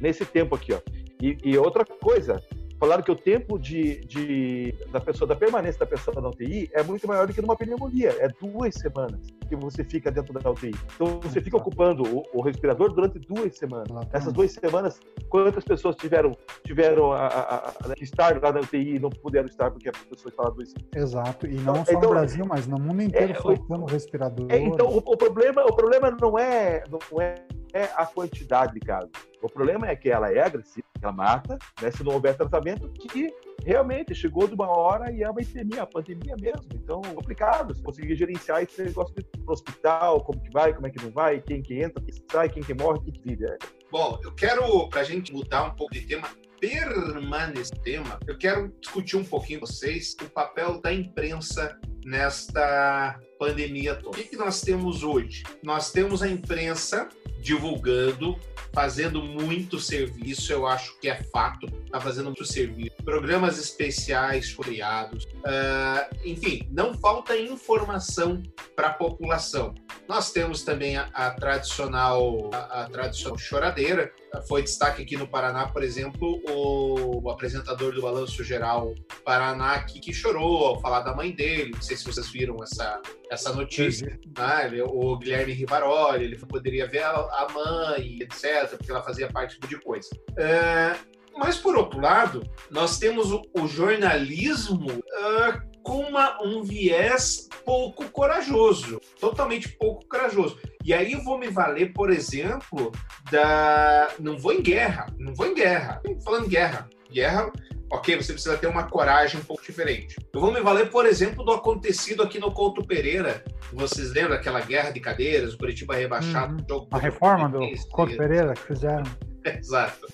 [0.00, 0.80] nesse tempo aqui, ó.
[1.20, 2.40] E, e outra coisa,
[2.78, 6.82] falaram que o tempo de, de, da pessoa, da permanência da pessoa na UTI é
[6.82, 8.14] muito maior do que numa pneumonia.
[8.18, 9.20] É duas semanas
[9.56, 10.74] que você fica dentro da UTI.
[10.94, 13.88] Então você fica ocupando o, o respirador durante duas semanas.
[14.12, 18.96] Essas duas semanas, quantas pessoas tiveram, tiveram a, a, a, que estar lá na UTI
[18.96, 20.74] e não puderam estar porque a pessoa estava doente?
[20.94, 21.46] Exato.
[21.46, 24.46] E não só então, no Brasil, mas no mundo inteiro é, faltando respirador.
[24.50, 27.34] É, então o, o, problema, o problema não é, não é
[27.74, 29.10] é a quantidade de casos.
[29.42, 33.34] O problema é que ela é agressiva, ela mata, né, se não houver tratamento, que
[33.64, 36.66] realmente chegou de uma hora e é uma epidemia, a pandemia mesmo.
[36.74, 37.74] Então, complicado.
[37.82, 41.62] conseguir gerenciar esse negócio de hospital, como que vai, como é que não vai, quem
[41.62, 43.46] que entra, quem que sai, quem que morre, quem que vive.
[43.46, 43.58] É.
[43.90, 46.28] Bom, eu quero, para a gente mudar um pouco de tema,
[46.60, 53.94] permanecer tema, eu quero discutir um pouquinho com vocês o papel da imprensa nesta pandemia
[53.96, 54.10] toda.
[54.10, 55.42] O que, que nós temos hoje?
[55.62, 57.08] Nós temos a imprensa
[57.44, 58.38] divulgando,
[58.72, 62.96] fazendo muito serviço, eu acho que é fato, está fazendo muito serviço.
[63.04, 68.42] Programas especiais criados, uh, enfim, não falta informação
[68.74, 69.74] para a população.
[70.08, 74.10] Nós temos também a, a tradicional, a, a, tradicional choradeira.
[74.42, 78.94] Foi destaque aqui no Paraná, por exemplo, o, apresentador do Balanço Geral
[79.24, 81.72] Paraná que, que chorou ao falar da mãe dele.
[81.74, 84.18] Não sei se vocês viram essa, essa notícia.
[84.36, 84.82] Né?
[84.86, 89.80] O Guilherme Rivaroli, ele poderia ver a, a, mãe, etc., porque ela fazia parte de
[89.80, 90.08] coisa.
[90.36, 90.96] É,
[91.36, 98.08] mas, por outro lado, nós temos o, o jornalismo uh, com uma, um viés pouco
[98.10, 100.58] corajoso, totalmente pouco corajoso.
[100.82, 102.90] E aí eu vou me valer, por exemplo,
[103.30, 104.08] da.
[104.18, 106.02] Não vou em guerra, não vou em guerra.
[106.24, 106.88] Falando em guerra.
[107.12, 107.52] Guerra
[107.94, 110.16] ok, você precisa ter uma coragem um pouco diferente.
[110.32, 113.44] Eu vou me valer, por exemplo, do acontecido aqui no Couto Pereira.
[113.72, 116.54] Vocês lembram daquela guerra de cadeiras, o Curitiba rebaixado?
[116.54, 116.66] Uhum.
[116.68, 119.04] Jogo a reforma do Couto Pereira que fizeram.
[119.44, 120.06] Exato.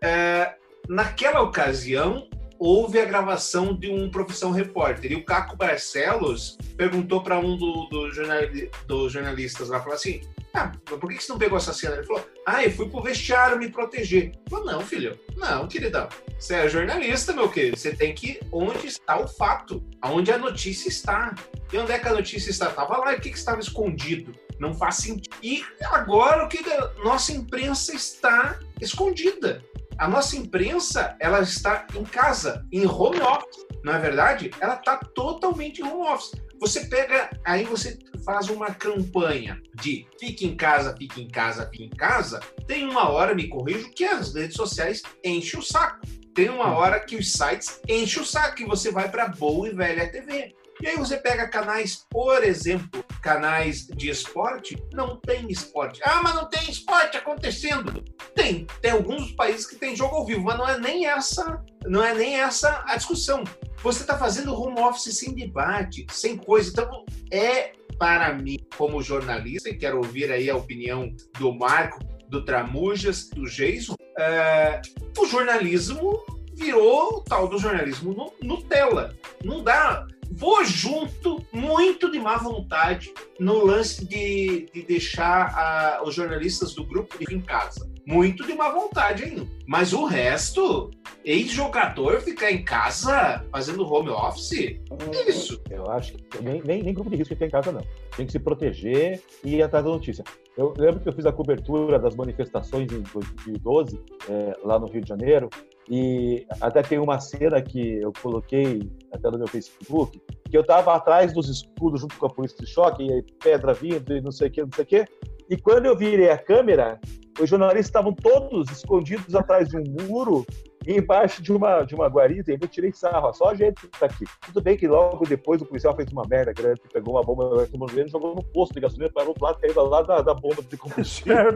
[0.00, 0.54] é,
[0.88, 2.28] naquela ocasião,
[2.60, 5.10] houve a gravação de um Profissão Repórter.
[5.10, 8.40] E o Caco Barcelos perguntou para um dos do jornal,
[8.86, 10.20] do jornalistas lá, falou assim,
[10.52, 11.96] ah, por que você não pegou essa cena?
[11.96, 14.32] Ele falou, ah, eu fui pro vestiário me proteger.
[14.48, 16.08] Falou, não, filho, não, queridão.
[16.38, 17.78] Você é jornalista, meu querido.
[17.78, 21.34] Você tem que ir onde está o fato, aonde a notícia está.
[21.72, 22.68] E onde é que a notícia está?
[22.68, 24.32] Estava lá, e o que, que estava escondido?
[24.58, 25.34] Não faz sentido.
[25.42, 26.58] E agora o que
[27.02, 29.64] nossa imprensa está escondida.
[30.00, 33.66] A nossa imprensa, ela está em casa, em home office.
[33.84, 34.50] Não é verdade?
[34.58, 36.32] Ela está totalmente em home office.
[36.58, 41.84] Você pega, aí você faz uma campanha de fique em casa, fique em casa, fique
[41.84, 42.40] em casa.
[42.66, 46.00] Tem uma hora, me corrijo, que as redes sociais enchem o saco.
[46.34, 49.74] Tem uma hora que os sites enchem o saco e você vai para boa e
[49.74, 50.54] velha TV.
[50.82, 56.00] E aí você pega canais, por exemplo, canais de esporte, não tem esporte.
[56.02, 58.02] Ah, mas não tem esporte acontecendo.
[58.34, 62.02] Tem, tem alguns países que tem jogo ao vivo, mas não é nem essa, não
[62.02, 63.44] é nem essa a discussão.
[63.82, 66.70] Você está fazendo home office sem debate, sem coisa.
[66.70, 72.42] Então, é para mim, como jornalista, e quero ouvir aí a opinião do Marco, do
[72.42, 74.80] Tramujas, do Jason, é,
[75.18, 79.14] o jornalismo virou o tal do jornalismo Nutella.
[79.44, 86.14] Não dá vou junto, muito de má vontade, no lance de, de deixar a, os
[86.14, 87.90] jornalistas do grupo em casa.
[88.06, 89.46] muito de má vontade ainda.
[89.66, 90.90] Mas o resto,
[91.24, 95.62] ex-jogador ficar em casa fazendo home office, é isso.
[95.70, 97.82] Eu acho que nem, nem, nem grupo de risco ficar em casa, não.
[98.16, 100.24] Tem que se proteger e ir atrás da notícia.
[100.56, 105.02] Eu lembro que eu fiz a cobertura das manifestações em 2012, é, lá no Rio
[105.02, 105.48] de Janeiro,
[105.90, 110.94] e até tem uma cena que eu coloquei até no meu Facebook, que eu estava
[110.94, 114.46] atrás dos escudos junto com a polícia de choque, e pedra vindo e não sei
[114.46, 115.04] o que, não sei o que.
[115.50, 117.00] E quando eu virei a câmera,
[117.40, 120.46] os jornalistas estavam todos escondidos atrás de um muro
[120.86, 124.24] embaixo de uma, de uma guarita, eu tirei sarro, só a gente que tá aqui.
[124.46, 128.08] Tudo bem que logo depois o policial fez uma merda grande, pegou uma bomba e
[128.08, 131.52] jogou no posto de gasolina, parou do lado, caiu lá da, da bomba de combustível.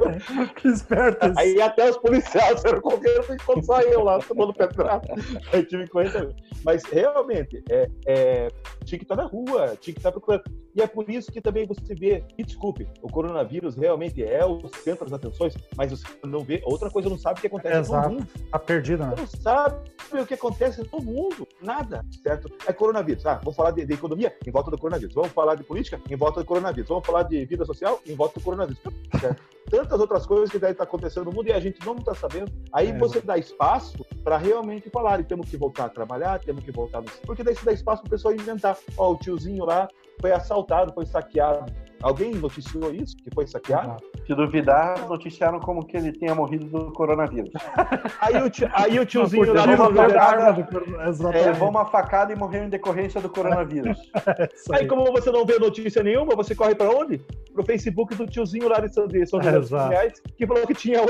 [0.57, 1.33] que esperto.
[1.37, 5.15] Aí até os policiais eram correndo quando saiu lá, tomando pedrada.
[5.53, 6.35] Aí tive coisa.
[6.65, 8.49] Mas realmente, é, é,
[8.85, 10.45] tinha que estar na rua, tinha que estar procurando.
[10.75, 14.61] E é por isso que também você vê, e desculpe, o coronavírus realmente é o
[14.83, 18.09] centro das atenções, mas você não vê, outra coisa não sabe o que acontece Exato.
[18.09, 18.29] no mundo.
[18.51, 19.14] Tá perdido, né?
[19.17, 22.51] Não sabe o que acontece no mundo, nada, certo?
[22.67, 23.25] É coronavírus.
[23.27, 25.15] Ah, vamos falar de, de, economia em volta do coronavírus.
[25.15, 26.89] Vamos falar de política em volta do coronavírus.
[26.89, 28.83] Vamos falar de vida social em volta do coronavírus.
[29.21, 29.43] Certo?
[29.71, 32.53] Tantas outras coisas que devem estar acontecendo no mundo e a gente não está sabendo.
[32.73, 35.21] Aí é, você dá espaço para realmente falar.
[35.21, 37.07] E temos que voltar a trabalhar, temos que voltar no...
[37.27, 38.77] Porque daí você dá espaço para o pessoal inventar.
[38.97, 39.89] Ó, o tiozinho lá
[40.21, 41.73] foi assaltado, foi saqueado.
[42.03, 44.03] Alguém noticiou isso, que foi saqueado?
[44.27, 47.51] Se duvidar, noticiaram como que ele tenha morrido do coronavírus.
[48.21, 50.69] aí, o tio, aí o tiozinho levou uma facada,
[51.33, 53.99] é, levou uma facada e morreu em decorrência do coronavírus.
[54.71, 54.81] aí.
[54.81, 57.19] aí, como você não vê notícia nenhuma, você corre para onde?
[57.53, 61.01] Pro Facebook do tiozinho lá de São, José Reais, que falou que tinha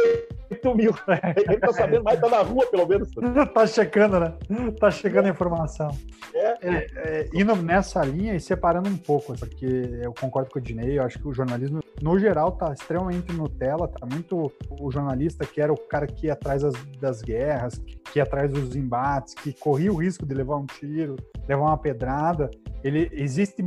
[0.51, 0.94] 8 mil.
[1.49, 3.09] Ele tá sabendo mais, tá na rua, pelo menos.
[3.53, 4.35] tá checando, né?
[4.79, 5.90] Tá chegando a informação.
[6.35, 6.55] É.
[6.61, 9.66] É, é, indo nessa linha e separando um pouco, porque
[10.03, 13.88] eu concordo com o Dinei, eu acho que o jornalismo, no geral, tá extremamente Nutella,
[13.88, 17.79] tá muito o jornalista que era o cara que ia atrás das, das guerras,
[18.12, 21.16] que ia atrás dos embates, que corria o risco de levar um tiro,
[21.49, 22.51] levar uma pedrada.
[22.83, 23.62] Ele existe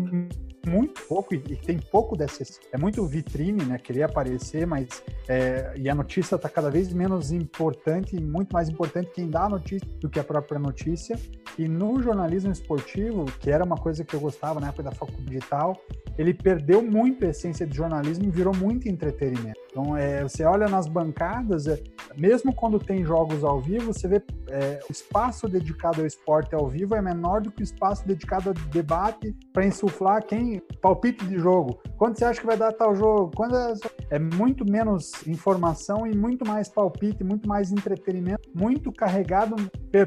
[0.68, 2.44] muito pouco e, tem pouco dessa.
[2.72, 3.78] É muito vitrine, né?
[3.78, 5.04] Querer aparecer, mas.
[5.28, 9.46] É, e a notícia está cada vez menos importante e muito mais importante quem dá
[9.46, 11.18] a notícia do que a própria notícia.
[11.58, 15.26] E no jornalismo esportivo, que era uma coisa que eu gostava na época da faculdade
[15.26, 15.76] digital,
[16.18, 19.60] ele perdeu muito a essência de jornalismo e virou muito entretenimento.
[19.70, 21.80] Então, é, você olha nas bancadas, é,
[22.16, 26.68] mesmo quando tem jogos ao vivo, você vê é, o espaço dedicado ao esporte ao
[26.68, 31.38] vivo é menor do que o espaço dedicado ao debate para insuflar quem palpite de
[31.38, 31.80] jogo.
[31.98, 33.32] Quando você acha que vai dar tal jogo?
[33.36, 33.74] Quando é,
[34.12, 39.56] é muito menos informação e muito mais palpite, muito mais entretenimento, muito carregado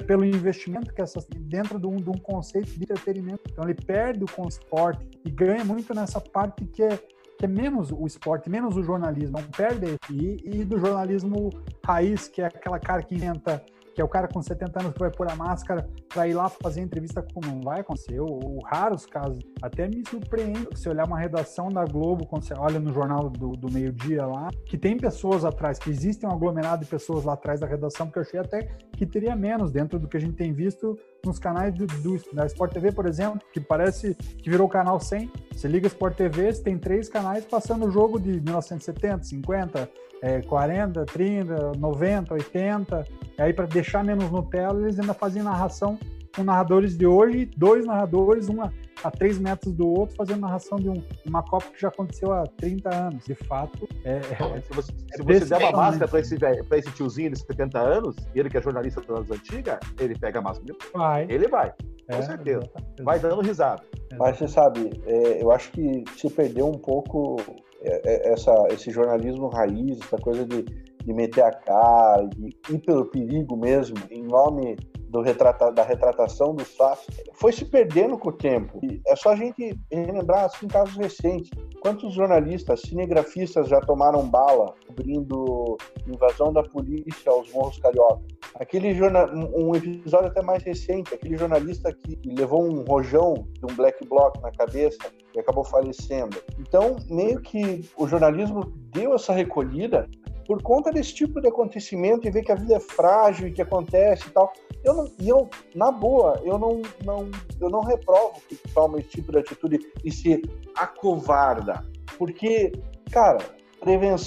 [0.07, 3.43] pelo investimento que essas dentro de um, de um conceito de entretenimento.
[3.51, 6.99] Então ele perde o esporte e ganha muito nessa parte que é
[7.39, 11.49] que é menos o esporte, menos o jornalismo, não perde e, e do jornalismo
[11.83, 14.99] raiz, que é aquela cara que inventa que é o cara com 70 anos que
[14.99, 19.07] vai pôr a máscara para ir lá fazer entrevista com não vai acontecer, ou, raros
[19.07, 19.41] casos.
[19.63, 23.57] Até me surpreende se olhar uma redação da Globo, quando você olha no jornal do,
[23.57, 27.61] do meio-dia lá, que tem pessoas atrás, que existem um aglomerado de pessoas lá atrás
[27.61, 30.53] da redação, porque eu achei até que teria menos dentro do que a gente tem
[30.53, 34.71] visto nos canais do, do, da Sport TV, por exemplo, que parece que virou o
[34.71, 35.31] canal 100.
[35.53, 39.91] Você liga Sport TV, você tem três canais passando o jogo de 1970, 50,
[40.23, 43.05] é, 40, 30, 90, 80.
[43.39, 45.99] E aí, para deixar menos Nutella, eles ainda faziam narração
[46.35, 50.79] com narradores de hoje, dois narradores, um a, a três metros do outro, fazendo narração
[50.79, 53.25] de um, uma Copa que já aconteceu há 30 anos.
[53.25, 54.19] De fato, é.
[54.19, 57.79] é se você, é se você der uma máscara para esse, esse tiozinho de 70
[57.79, 60.75] anos, e ele que é jornalista das antigas, ele pega a máscara.
[60.95, 61.27] Vai.
[61.29, 61.71] Ele vai.
[61.71, 62.59] Com é, certeza.
[62.59, 63.03] Exatamente.
[63.03, 63.83] Vai dando risada.
[64.19, 68.91] Mas você sabe, é, eu acho que se perdeu um pouco é, é, essa, esse
[68.91, 74.23] jornalismo raiz, essa coisa de, de meter a cara, de ir pelo perigo mesmo, em
[74.23, 74.77] nome
[75.09, 78.79] do retrata, da retratação dos fatos, foi se perdendo com o tempo.
[78.83, 81.51] E é só a gente relembrar assim, casos recentes.
[81.81, 88.21] Quantos jornalistas, cinegrafistas já tomaram bala cobrindo invasão da polícia aos Morros Carioca?
[88.55, 93.75] Aquele jornal, um episódio até mais recente, aquele jornalista que levou um rojão de um
[93.75, 94.99] black bloc na cabeça
[95.35, 96.37] e acabou falecendo.
[96.59, 100.07] Então, meio que o jornalismo deu essa recolhida
[100.51, 103.63] por conta desse tipo de acontecimento e ver que a vida é frágil e que
[103.63, 104.53] acontece e tal.
[104.83, 107.31] Eu não, eu, na boa, eu não, não,
[107.61, 110.43] eu não reprovo que toma esse tipo de atitude e se
[110.77, 111.87] acovarda.
[112.19, 112.73] Porque,
[113.13, 113.39] cara,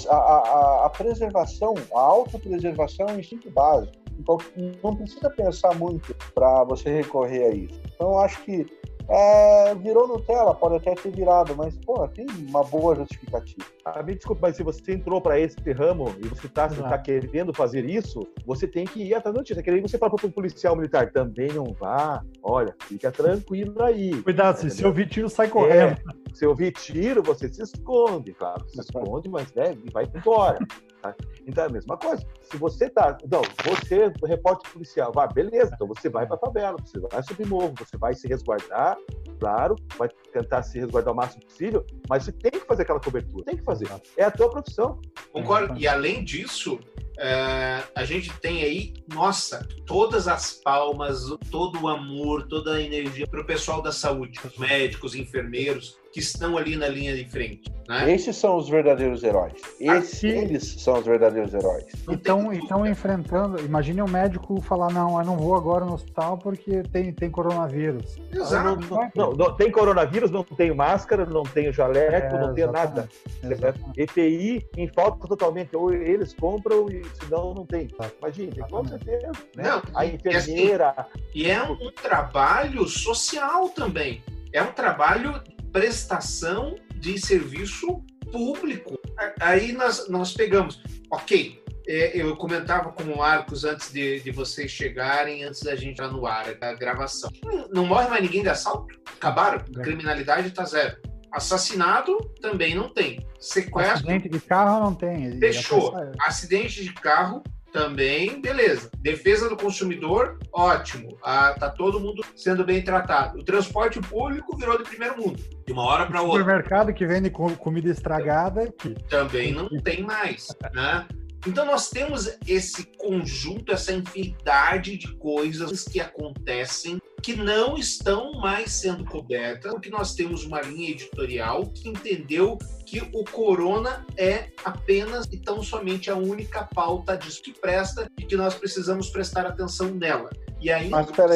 [0.08, 3.92] a, a, a preservação, a autopreservação é um instinto básico.
[4.18, 4.38] Então,
[4.82, 7.78] não precisa pensar muito para você recorrer a isso.
[7.94, 8.64] Então, eu acho que
[9.08, 13.64] É, virou Nutella, pode até ter virado, mas, pô, tem uma boa justificativa.
[13.84, 17.52] Ah, me desculpa, mas se você entrou para esse ramo e você está tá querendo
[17.52, 19.62] fazer isso, você tem que ir atrás da notícia.
[19.62, 22.24] Querendo você fala para um policial militar, também não vá.
[22.42, 24.22] Olha, fica tranquilo aí.
[24.22, 25.92] Cuidado, se, se ouvir tiro, sai correndo.
[25.92, 28.66] É, se ouvir tiro, você se esconde, claro.
[28.68, 30.58] Se esconde, mas né, vai embora.
[31.04, 31.14] Tá?
[31.46, 32.26] Então é a mesma coisa.
[32.40, 33.18] Se você tá.
[33.30, 37.46] Não, você, repórter policial, vai, beleza, então você vai para a favela, você vai subir
[37.46, 38.96] morro, você vai se resguardar,
[39.38, 43.44] claro, vai tentar se resguardar o máximo possível, mas você tem que fazer aquela cobertura,
[43.44, 43.86] tem que fazer.
[44.16, 44.98] É a tua profissão.
[45.30, 45.78] Concordo.
[45.78, 46.80] E além disso,
[47.18, 53.26] é, a gente tem aí, nossa, todas as palmas, todo o amor, toda a energia
[53.26, 57.74] para o pessoal da saúde, os médicos, enfermeiros, que estão ali na linha de frente.
[57.88, 58.12] Né?
[58.14, 59.54] Esses são os verdadeiros heróis.
[59.80, 60.28] Esses, Aqui...
[60.28, 61.86] Eles são os verdadeiros heróis.
[62.08, 63.60] Então, então enfrentando.
[63.60, 68.16] Imagine um médico falar: não, eu não vou agora no hospital porque tem, tem coronavírus.
[68.32, 68.86] Exato.
[68.88, 73.08] Não, não, não, tem coronavírus, não tenho máscara, não tenho jaleco, é, não tenho nada.
[73.42, 74.00] Exatamente.
[74.00, 75.74] EPI em falta totalmente.
[75.74, 77.88] Ou eles compram e senão não tem.
[78.20, 79.32] Imagina, com certeza.
[79.56, 79.64] Né?
[79.64, 80.94] Não, a enfermeira.
[81.34, 84.22] E, assim, é um trabalho social também.
[84.52, 85.42] É um trabalho
[85.74, 88.00] prestação de serviço
[88.30, 88.96] público.
[89.40, 94.70] Aí nós, nós pegamos, ok, é, eu comentava com o Marcos antes de, de vocês
[94.70, 97.28] chegarem, antes da gente entrar no ar, da gravação.
[97.44, 98.86] Não, não morre mais ninguém de assalto?
[99.16, 99.64] Acabaram?
[99.76, 99.82] É.
[99.82, 100.96] Criminalidade está zero.
[101.32, 103.26] Assassinato também não tem.
[103.40, 103.94] Sequestro.
[103.94, 105.40] Acidente de carro não tem.
[105.40, 105.92] Fechou.
[106.20, 107.42] Acidente de carro
[107.74, 108.88] também, beleza.
[109.00, 111.18] Defesa do consumidor, ótimo.
[111.20, 113.40] Ah, tá todo mundo sendo bem tratado.
[113.40, 116.36] O transporte público virou de primeiro mundo, de uma hora para outra.
[116.36, 118.94] O supermercado que vende comida estragada que...
[119.08, 121.04] também não tem mais, né?
[121.46, 128.70] Então nós temos esse conjunto, essa infinidade de coisas que acontecem que não estão mais
[128.70, 135.26] sendo cobertas, porque nós temos uma linha editorial que entendeu que o corona é apenas
[135.32, 139.90] e tão somente a única pauta disso que presta e que nós precisamos prestar atenção
[139.94, 140.28] nela.
[140.60, 141.34] E aí, Mas espera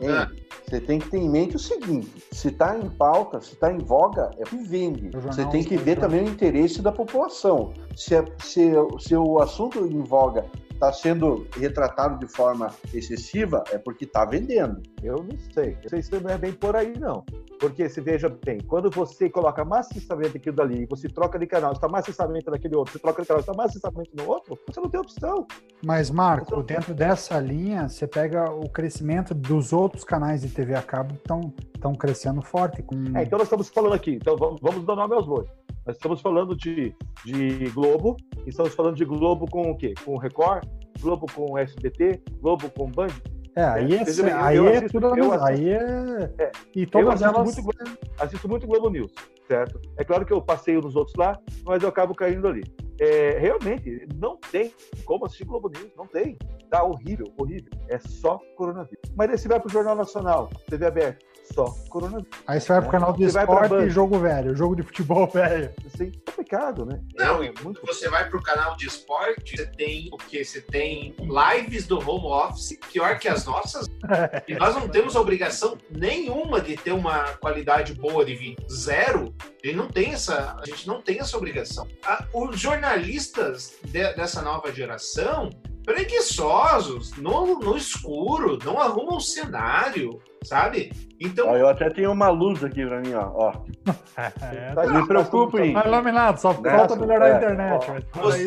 [0.00, 0.30] aí, ah.
[0.66, 3.78] você tem que ter em mente o seguinte: se está em pauta, se está em
[3.78, 5.10] voga, é o que vende.
[5.10, 7.72] Você tem que ver também o interesse da população.
[7.94, 10.44] Se, é, se, se o assunto em voga
[10.80, 14.82] está sendo retratado de forma excessiva, é porque está vendendo.
[15.02, 15.76] Eu não sei.
[15.82, 17.22] Eu sei se não é bem por aí, não.
[17.60, 21.86] Porque se veja bem, quando você coloca maciçamente aquilo dali, você troca de canal, está
[21.86, 25.46] maciçamente naquele outro, você troca de canal, está maciçamente no outro, você não tem opção.
[25.84, 30.74] Mas, Marco, então, dentro dessa linha, você pega o crescimento dos outros canais de TV
[30.74, 32.82] a cabo estão estão crescendo forte.
[32.82, 32.94] Com...
[33.16, 35.48] É, então nós estamos falando aqui, então vamos, vamos dar nome aos bois.
[35.86, 38.16] Nós estamos falando de, de Globo,
[38.46, 39.94] estamos falando de Globo com o quê?
[40.04, 40.64] Com o Record,
[41.00, 43.08] Globo com o SBT, Globo com Band.
[43.56, 46.32] É, aí é, é, aí é assisto, tudo, aí é...
[46.38, 46.52] é...
[46.76, 47.76] E todas eu assisto, elas...
[47.76, 49.12] muito, assisto muito Globo News,
[49.48, 49.80] certo?
[49.96, 52.62] É claro que eu passeio nos outros lá, mas eu acabo caindo ali.
[53.00, 54.72] É, realmente, não tem
[55.04, 56.38] como assistir Globo News, não tem.
[56.70, 57.70] Tá horrível, horrível.
[57.88, 59.10] É só coronavírus.
[59.16, 61.18] Mas aí você vai pro Jornal Nacional, TV aberta,
[61.52, 62.28] só coronavírus.
[62.46, 65.72] Aí você vai pro canal de você esporte e jogo velho, jogo de futebol velho.
[65.86, 67.00] Assim, complicado, né?
[67.14, 70.44] Não, é muito você vai pro canal de esporte, você tem o que?
[70.44, 73.86] Você tem lives do home office, pior que as nossas.
[74.46, 78.64] e nós não temos obrigação nenhuma de ter uma qualidade boa de vídeo.
[78.70, 79.34] Zero.
[79.62, 81.86] A gente não tem essa, a gente não tem essa obrigação.
[82.32, 85.50] os jornalistas de, dessa nova geração
[85.84, 90.90] preguiçosos, no, no escuro, não arrumam cenário, sabe?
[91.20, 91.48] Então.
[91.48, 93.30] Ó, eu até tenho uma luz aqui pra mim, ó.
[93.34, 93.52] ó.
[94.42, 95.72] É, não me preocupem.
[95.72, 97.86] Tá iluminado, só falta melhorar é, a internet.
[98.18, 98.46] Ó, você...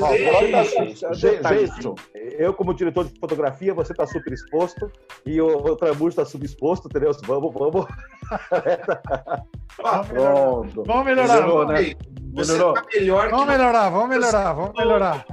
[2.37, 4.91] eu, como diretor de fotografia, você tá super exposto
[5.25, 7.11] e o, o Tramujo tá subexposto, entendeu?
[7.25, 7.87] Vamos, vamos.
[10.07, 10.83] Pronto.
[10.85, 11.41] Vamos melhorar.
[11.41, 11.95] Melhorou, né?
[12.33, 15.25] Você tá melhor vamos melhorar, vamos melhorar, vamos melhorar.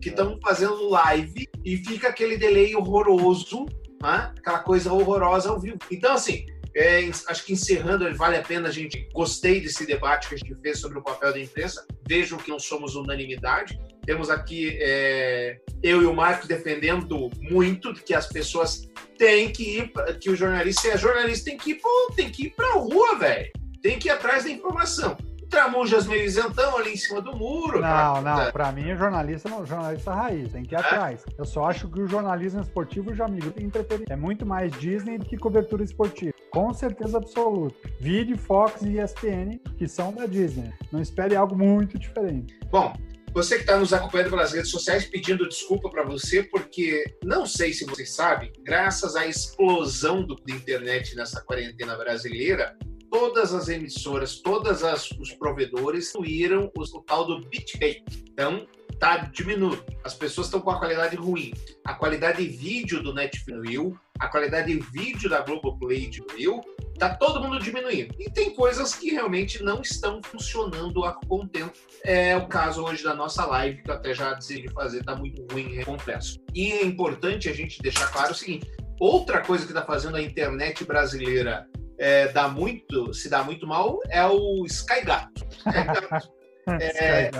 [0.00, 3.64] Que estão fazendo live e fica aquele delay horroroso,
[4.02, 4.32] né?
[4.38, 5.78] aquela coisa horrorosa ao vivo.
[5.90, 6.44] Então, assim,
[6.76, 9.08] é, acho que encerrando, vale a pena a gente.
[9.14, 11.86] Gostei desse debate que a gente fez sobre o papel da imprensa.
[12.06, 13.78] Vejo que não somos unanimidade.
[14.04, 19.92] Temos aqui é, eu e o Marcos defendendo muito que as pessoas têm que ir,
[20.20, 23.18] que o jornalista, se é jornalista, tem que ir, pô, tem que ir pra rua,
[23.18, 23.50] velho.
[23.80, 25.16] Tem que ir atrás da informação.
[25.54, 27.80] Tramujas meio isentão ali em cima do muro.
[27.80, 28.50] Não, não.
[28.50, 30.80] Para mim, o jornalista não, jornalista raiz, tem que ir é?
[30.80, 31.24] atrás.
[31.38, 34.12] Eu só acho que o jornalismo esportivo já migrou em entretenimento.
[34.12, 36.34] É muito mais Disney do que cobertura esportiva.
[36.50, 37.76] Com certeza absoluta.
[38.00, 40.72] Vide Fox e ESPN, que são da Disney.
[40.90, 42.58] Não espere algo muito diferente.
[42.70, 42.92] Bom,
[43.32, 47.72] Você que está nos acompanhando pelas redes sociais, pedindo desculpa para você, porque não sei
[47.72, 52.76] se vocês sabem, graças à explosão do, da internet nessa quarentena brasileira,
[53.14, 54.82] todas as emissoras, todos
[55.20, 58.02] os provedores incluíram o, o tal do bitrate.
[58.32, 59.84] Então, está diminuindo.
[60.02, 61.54] As pessoas estão com a qualidade ruim.
[61.84, 66.60] A qualidade de vídeo do Netflix diminuiu, a qualidade de vídeo da Globoplay diminuiu,
[66.98, 68.16] tá todo mundo diminuindo.
[68.18, 71.78] E tem coisas que realmente não estão funcionando a contento.
[72.02, 75.46] É o caso hoje da nossa live, que eu até já decidi fazer, tá muito
[75.52, 76.40] ruim e complexo.
[76.52, 80.22] E é importante a gente deixar claro o seguinte: outra coisa que está fazendo a
[80.22, 81.68] internet brasileira
[81.98, 85.44] é, dá muito, se dá muito mal é o Sky Gato.
[86.66, 87.30] É,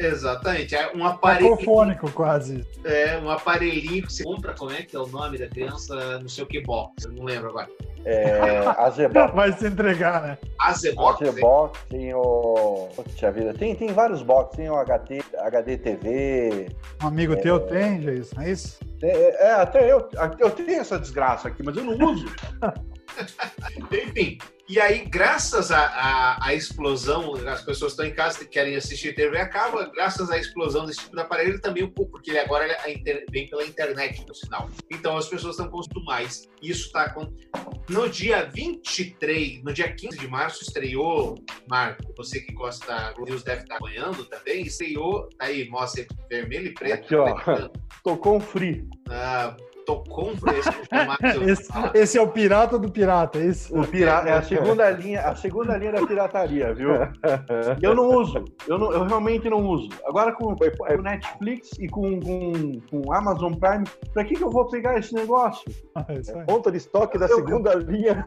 [0.00, 1.50] exatamente, é um aparelho.
[1.50, 2.66] Cacofônico, quase.
[2.84, 6.18] É, um aparelhinho que você compra, como é que é o nome da criança?
[6.18, 7.68] Não sei o que box, eu não lembro agora.
[8.04, 9.32] É, Azebox.
[9.34, 10.38] Vai se entregar, né?
[10.60, 11.22] Azebox?
[11.22, 12.88] Azebox, tem o.
[12.94, 16.68] Poxa vida, tem, tem vários boxes, tem o HD, HD TV.
[17.02, 17.36] Um amigo é...
[17.36, 18.80] teu tem, Jason, é isso?
[19.02, 22.26] É, é, até eu, eu tenho essa desgraça aqui, mas eu não uso.
[23.92, 29.36] Enfim, e aí, graças à explosão, as pessoas estão em casa e querem assistir TV
[29.36, 33.26] a cabo, graças à explosão desse tipo de aparelho, também pouco, porque ele agora ele
[33.30, 34.70] vem pela internet, no sinal.
[34.90, 36.48] Então, as pessoas estão consumindo mais.
[36.62, 37.14] Isso está
[37.90, 41.34] No dia 23, no dia 15 de março, estreou,
[41.68, 46.68] Marco, você que gosta da News deve estar acompanhando também, estreou, tá aí, mostra vermelho
[46.68, 46.94] e preto.
[46.94, 47.68] Aqui, ó,
[48.02, 48.88] tocou um free.
[49.10, 49.54] Ah,
[49.92, 50.70] um preço.
[51.48, 53.78] esse, esse, é o pirata do pirata, é isso?
[53.78, 56.90] O pirata é a segunda linha, a segunda linha da pirataria, viu?
[57.82, 59.88] Eu não uso, eu, não, eu realmente não uso.
[60.06, 64.66] Agora com o Netflix e com, com, com Amazon Prime, para que, que eu vou
[64.68, 65.64] pegar esse negócio?
[66.04, 67.80] É ponta de estoque da eu, segunda eu...
[67.80, 68.24] linha.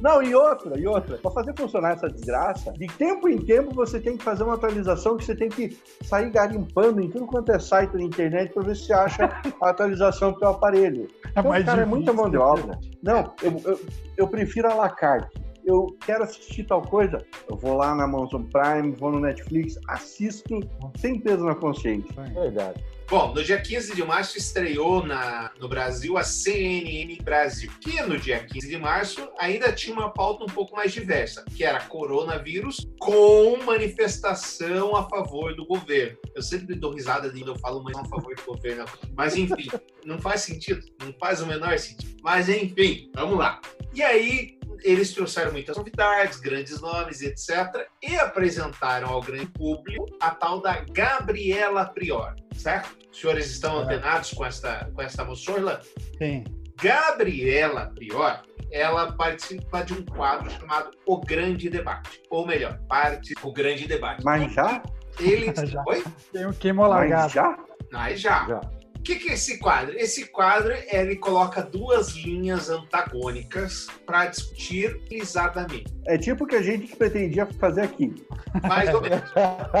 [0.00, 1.18] não, e outra, e outra.
[1.18, 5.16] Para fazer funcionar essa desgraça, de tempo em tempo você tem que fazer uma atualização
[5.16, 8.76] que você tem que sair garimpando em tudo quanto é site na internet para ver
[8.76, 9.28] se acha
[9.62, 11.08] a atualização do teu aparelho.
[11.24, 12.78] É então, cara, é muita mão de obra.
[13.02, 13.80] Não, eu, eu,
[14.16, 17.18] eu prefiro a la carte eu quero assistir tal coisa,
[17.50, 20.60] eu vou lá na Amazon Prime, vou no Netflix, assisto
[20.96, 22.14] sem peso na consciência.
[22.18, 22.84] É verdade.
[23.08, 28.18] Bom, no dia 15 de março estreou na, no Brasil a CNN Brasil, que no
[28.18, 32.88] dia 15 de março ainda tinha uma pauta um pouco mais diversa, que era coronavírus
[32.98, 36.18] com manifestação a favor do governo.
[36.34, 38.84] Eu sempre dou risada de eu falo mais a favor do governo,
[39.16, 39.68] mas enfim,
[40.04, 42.16] não faz sentido, não faz o menor sentido.
[42.24, 43.60] Mas enfim, vamos lá.
[43.94, 47.86] E aí eles trouxeram muitas novidades, grandes nomes, etc.
[48.02, 52.96] E apresentaram ao grande público a tal da Gabriela Prior, certo?
[53.10, 53.84] Os senhores estão é.
[53.84, 55.80] antenados com esta, com esta moçorla?
[56.18, 56.44] Sim.
[56.80, 62.22] Gabriela Prior, ela participa de um quadro chamado O Grande Debate.
[62.30, 64.22] Ou melhor, parte do Grande Debate.
[64.24, 64.82] Mas já?
[65.18, 65.58] Eles.
[65.70, 65.82] já.
[65.86, 66.04] Oi?
[66.32, 67.22] Tem um queima largado.
[67.24, 67.58] Mas já?
[67.90, 68.46] Mas já.
[68.46, 68.75] já
[69.06, 69.96] que, que é esse quadro?
[69.96, 75.94] Esse quadro ele coloca duas linhas antagônicas para discutir exatamente.
[76.06, 78.26] É tipo o que a gente pretendia fazer aqui.
[78.66, 79.32] Mais ou menos.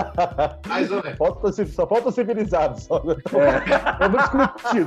[0.68, 1.18] Mais ou menos.
[1.18, 2.80] Falta, só falta civilizado.
[2.80, 2.98] Só.
[2.98, 3.64] É.
[3.98, 4.86] Vamos discutir.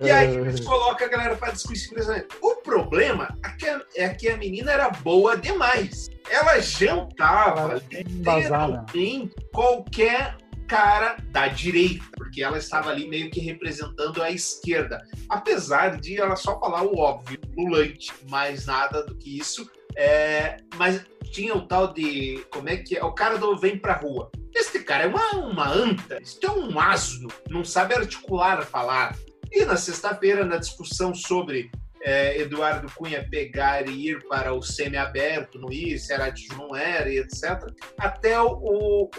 [0.00, 2.28] e aí eles colocam a galera para discutir simplesmente.
[2.42, 6.10] O problema é que, a, é que a menina era boa demais.
[6.30, 10.36] Ela jantava literalmente qualquer
[10.72, 15.06] cara da direita, porque ela estava ali meio que representando a esquerda.
[15.28, 19.70] Apesar de ela só falar o óbvio, lulante, mais nada do que isso.
[19.94, 22.42] É, mas tinha o tal de.
[22.50, 23.04] Como é que é?
[23.04, 24.30] O cara do Vem Pra Rua.
[24.54, 29.18] Este cara é uma, uma anta, este é um asno, não sabe articular a palavra.
[29.50, 31.70] E na sexta-feira, na discussão sobre
[32.02, 37.08] é, Eduardo Cunha pegar e ir para o semi-aberto, não ir, se era não era,
[37.08, 37.72] e etc.
[37.96, 39.10] Até o, o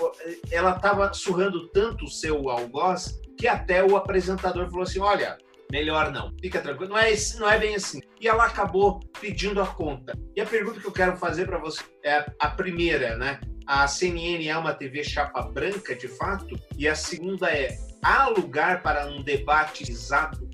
[0.51, 5.37] ela estava surrando tanto o seu algoz que até o apresentador falou assim: olha,
[5.71, 8.01] melhor não, fica tranquilo, não é, não é bem assim.
[8.19, 10.17] E ela acabou pedindo a conta.
[10.35, 13.39] E a pergunta que eu quero fazer para você é a primeira, né?
[13.65, 18.81] A CNN é uma TV chapa branca, de fato, e a segunda é: há lugar
[18.81, 19.85] para um debate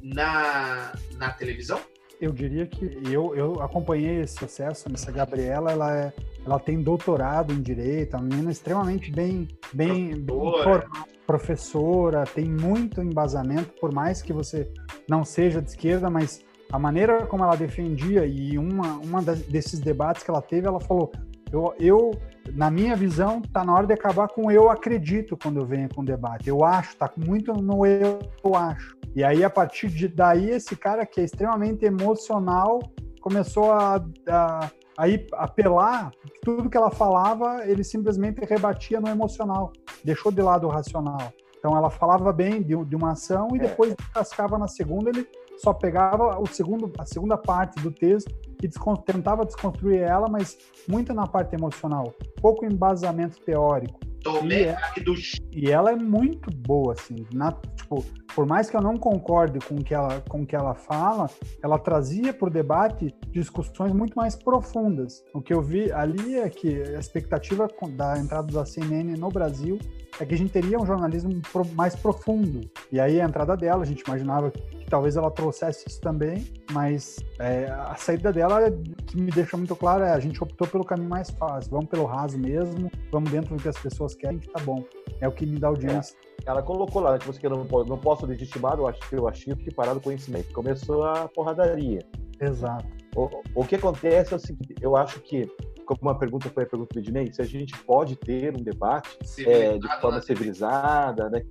[0.03, 1.81] na, na televisão?
[2.19, 4.87] Eu diria que eu, eu acompanhei esse processo.
[4.93, 6.13] Essa Gabriela, ela, é,
[6.45, 10.87] ela tem doutorado em direito, é uma menina extremamente bem, bem, professora.
[10.91, 14.67] bem professora, tem muito embasamento, por mais que você
[15.07, 20.23] não seja de esquerda, mas a maneira como ela defendia e uma, uma desses debates
[20.23, 21.11] que ela teve, ela falou:
[21.51, 22.11] eu, eu
[22.53, 26.03] na minha visão, está na hora de acabar com eu acredito quando eu venho com
[26.03, 26.49] debate.
[26.49, 28.97] Eu acho, está muito no eu, eu acho.
[29.15, 32.79] E aí, a partir de daí, esse cara que é extremamente emocional,
[33.21, 36.11] começou a, a, a ir apelar,
[36.43, 41.33] tudo que ela falava, ele simplesmente rebatia no emocional, deixou de lado o racional.
[41.57, 43.61] Então ela falava bem de, de uma ação e é.
[43.61, 48.33] depois cascava na segunda, ele só pegava o segundo, a segunda parte do texto
[48.63, 50.57] e descon tentava desconstruir ela, mas
[50.87, 53.99] muito na parte emocional, pouco embasamento teórico.
[54.23, 55.13] Tomei e, do...
[55.51, 57.25] e ela é muito boa, assim.
[57.33, 58.03] Na, tipo,
[58.35, 61.29] por mais que eu não concorde com o que ela, com o que ela fala,
[61.63, 65.23] ela trazia para o debate discussões muito mais profundas.
[65.33, 69.77] O que eu vi ali é que a expectativa da entrada da CNN no Brasil
[70.19, 71.29] é que a gente teria um jornalismo
[71.73, 72.69] mais profundo.
[72.91, 77.17] E aí a entrada dela, a gente imaginava que talvez ela trouxesse isso também, mas
[77.39, 78.71] é, a saída dela,
[79.07, 81.71] que me deixa muito claro, é a gente optou pelo caminho mais fácil.
[81.71, 84.83] Vamos pelo raso mesmo, vamos dentro do que as pessoas querem, que tá bom.
[85.21, 86.15] É o que me dá audiência.
[86.45, 86.49] É.
[86.49, 89.73] Ela colocou lá, que você não, não posso legitimar eu acho que eu achei que
[89.73, 90.51] parar o conhecimento.
[90.53, 91.99] Começou a porradaria.
[92.39, 92.85] Exato.
[93.15, 95.49] O, o que acontece é o seguinte, eu acho que
[95.85, 99.17] como uma pergunta foi a pergunta do Ednei, se a gente pode ter um debate
[99.39, 100.21] é, de forma né?
[100.21, 101.43] civilizada, né?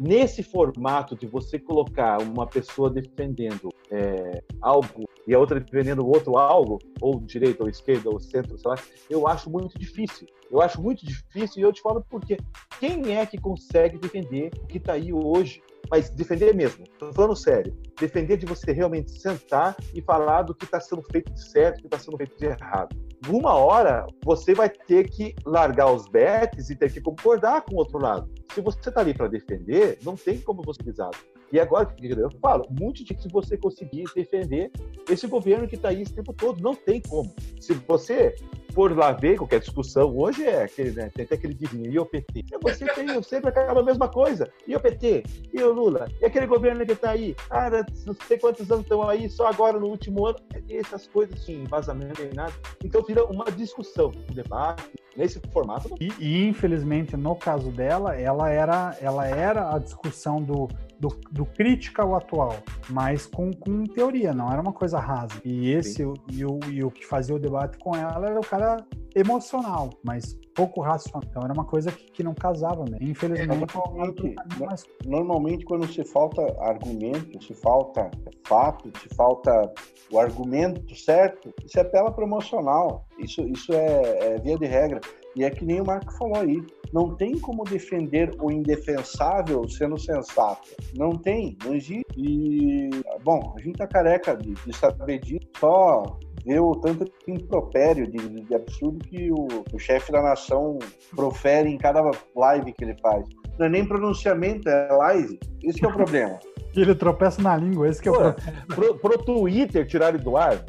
[0.00, 6.38] Nesse formato de você colocar uma pessoa defendendo é, algo e a outra defendendo outro
[6.38, 8.76] algo, ou direita, ou esquerda, ou centro, sei lá,
[9.10, 10.26] eu acho muito difícil.
[10.50, 12.38] Eu acho muito difícil e eu te falo por quê.
[12.78, 15.62] Quem é que consegue defender o que está aí hoje?
[15.90, 17.76] Mas defender mesmo, estou falando sério.
[17.98, 21.80] Defender de você realmente sentar e falar do que está sendo feito de certo, do
[21.82, 22.96] que está sendo feito de errado
[23.26, 27.78] uma hora você vai ter que largar os bets e ter que concordar com o
[27.78, 28.30] outro lado.
[28.52, 31.10] Se você está ali para defender, não tem como você pisar.
[31.52, 34.70] E agora, eu falo, muito difícil você conseguir defender
[35.08, 36.60] esse governo que está aí esse tempo todo.
[36.60, 37.32] Não tem como.
[37.60, 38.34] Se você
[38.74, 42.06] for lá ver qualquer discussão, hoje é aquele, né, tem até aquele divinho, e o
[42.06, 42.40] PT?
[42.40, 44.50] E você tem, sempre acaba a mesma coisa.
[44.66, 45.24] E o PT?
[45.52, 46.08] E o Lula?
[46.20, 47.34] E aquele governo que está aí?
[47.50, 47.70] Ah,
[48.06, 50.38] não sei quantos anos estão aí, só agora no último ano.
[50.68, 52.52] Essas coisas, assim, vazamento e nada.
[52.84, 54.84] Então vira uma discussão, um debate,
[55.16, 55.94] nesse formato.
[56.00, 60.68] E, e, infelizmente, no caso dela, ela era, ela era a discussão do
[60.98, 62.56] do, do crítica ao atual,
[62.90, 65.40] mas com, com teoria, não era uma coisa rasa.
[65.44, 68.84] E esse e o, e o que fazia o debate com ela era o cara
[69.14, 71.22] emocional, mas pouco racional.
[71.28, 72.98] Então era uma coisa que, que não casava, né?
[73.00, 73.52] Infelizmente.
[73.52, 74.84] É, normalmente, mais...
[75.06, 78.10] normalmente, quando se falta argumento, se falta
[78.44, 79.72] fato, se falta
[80.10, 83.06] o argumento certo, se apela para emocional.
[83.18, 85.00] Isso, isso é, é via de regra.
[85.38, 86.60] E é que nem o Marco falou aí.
[86.92, 90.68] Não tem como defender o indefensável sendo sensato.
[90.96, 92.04] Não tem, não existe.
[92.16, 92.90] E,
[93.22, 95.46] bom, a gente tá careca de, de saber disso.
[95.60, 100.80] Só ver o tanto de impropério, de, de absurdo que o, o chefe da nação
[101.14, 103.24] profere em cada live que ele faz.
[103.60, 105.38] Não é nem pronunciamento, é live.
[105.62, 106.36] Esse é o problema.
[106.74, 108.66] ele tropeça na língua, esse que é o problema.
[108.66, 110.64] Pro, pro Twitter tirar ele do ar?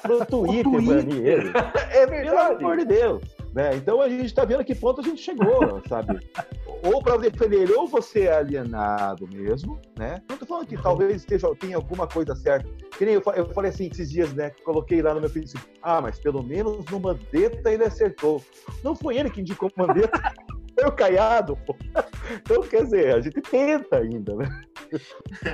[0.00, 1.52] Pro Twitter, banir ele?
[1.90, 2.56] É verdade.
[2.56, 3.43] Pelo amor de Deus.
[3.54, 3.76] Né?
[3.76, 6.18] Então a gente está vendo a que ponto a gente chegou, sabe?
[6.82, 10.20] Ou para defender ele, ou você é alienado mesmo, né?
[10.28, 12.68] Não tô falando que talvez esteja, tenha alguma coisa certa.
[12.98, 14.50] Que nem eu, eu falei assim esses dias, né?
[14.64, 15.70] Coloquei lá no meu Facebook.
[15.80, 18.42] Ah, mas pelo menos no Mandetta ele acertou.
[18.82, 20.20] Não foi ele que indicou o Mandetta.
[20.76, 21.76] Foi o Caiado, pô.
[22.32, 24.62] Então, quer dizer, a gente tenta ainda, né?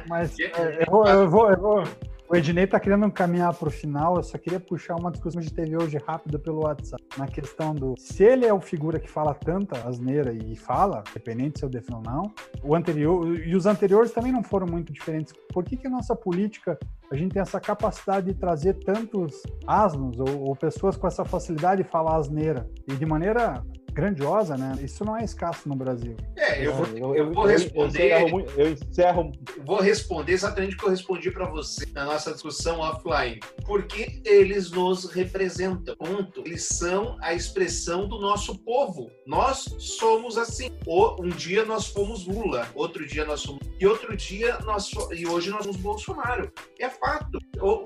[0.09, 1.83] Mas é, eu, vou, eu, vou, eu, vou,
[2.31, 5.53] o Ednei está querendo caminhar para o final, eu só queria puxar uma discussão que
[5.53, 9.35] teve hoje rápida pelo WhatsApp, na questão do se ele é o figura que fala
[9.35, 14.12] tanta asneira e fala, dependente se eu defino ou não, o anterior e os anteriores
[14.12, 15.35] também não foram muito diferentes.
[15.53, 16.78] Por que, que a nossa política
[17.11, 21.83] a gente tem essa capacidade de trazer tantos asnos ou, ou pessoas com essa facilidade
[21.83, 24.79] de falar asneira e de maneira grandiosa, né?
[24.83, 26.17] Isso não é escasso no Brasil.
[26.37, 28.13] É, eu vou, eu, eu vou responder.
[28.13, 29.33] Eu encerro, eu encerro.
[29.65, 33.41] Vou responder exatamente o que eu respondi para você na nossa discussão offline.
[33.67, 35.97] Porque eles nos representam.
[35.97, 36.43] Ponto.
[36.47, 39.11] Eles são a expressão do nosso povo.
[39.27, 40.71] Nós somos assim.
[40.87, 43.61] Um dia nós fomos Lula, outro dia nós somos.
[43.79, 44.91] E outro dia nós.
[45.13, 46.51] E hoje nós somos Bolsonaro.
[46.79, 47.39] É fato.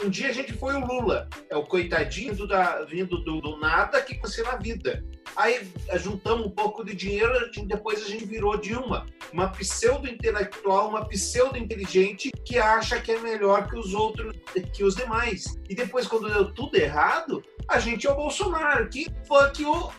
[0.02, 1.28] Um dia a gente foi o Lula.
[1.48, 5.04] É o coitadinho do, da, vindo do, do nada que aconteceu na vida.
[5.36, 12.30] Aí juntamos um pouco de dinheiro, depois a gente virou Dilma, uma pseudo-intelectual, uma pseudo-inteligente
[12.44, 14.36] que acha que é melhor que os outros,
[14.72, 15.44] que os demais.
[15.68, 19.06] E depois, quando deu tudo errado, a gente é o Bolsonaro, que
[19.54, 19.90] que ó,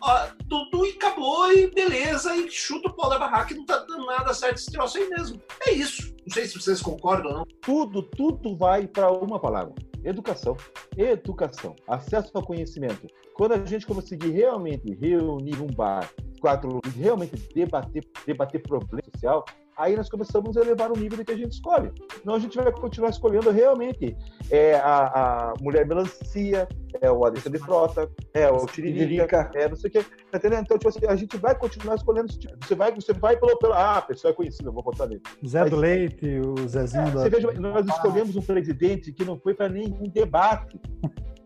[0.50, 4.06] tudo e acabou e beleza, e chuta o pau da barraca e não tá dando
[4.06, 5.42] nada certo esse troço aí mesmo.
[5.68, 6.15] É isso.
[6.26, 7.46] Não sei se vocês concordam ou não.
[7.62, 9.74] Tudo, tudo vai para uma palavra.
[10.04, 10.58] Educação.
[10.98, 11.76] Educação.
[11.88, 13.08] Acesso ao conhecimento.
[13.36, 16.10] Quando a gente conseguir realmente reunir um bar,
[16.40, 19.46] quatro, realmente debater, debater problema social,
[19.78, 21.92] aí nós começamos a elevar o nível que a gente escolhe.
[22.20, 24.16] Então a gente vai continuar escolhendo realmente
[24.50, 26.68] é a, a mulher melancia,
[27.02, 30.04] é o Alexandre Frota, é o Tiririca, é não sei o que.
[30.04, 30.64] Tá entendendo?
[30.64, 32.54] Então, tipo assim, a gente vai continuar escolhendo esse tipo.
[32.66, 33.74] Você vai, você vai pelo, pelo.
[33.74, 35.22] Ah, a pessoa é conhecida, vou botar nele.
[35.46, 37.22] Zé Mas, do Leite, o Zezinho é, da...
[37.22, 40.80] Você veja, nós escolhemos um presidente que não foi para nenhum debate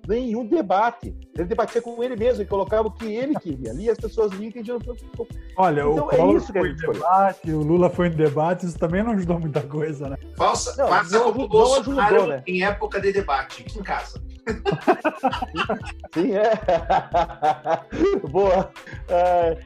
[0.10, 1.16] nenhum debate.
[1.36, 3.72] Ele debatia com ele mesmo e colocava o que ele queria.
[3.72, 4.80] Ali as pessoas não entendiam.
[5.56, 8.78] Olha, então, o é isso que foi em debate, o Lula foi em debate, isso
[8.78, 10.18] também não ajudou muita coisa, né?
[10.36, 12.44] Falsa, não, faça como o Bolsonaro ajudou, né?
[12.48, 14.20] em época de debate, aqui em casa.
[16.14, 16.52] Sim, é.
[18.30, 18.72] Boa.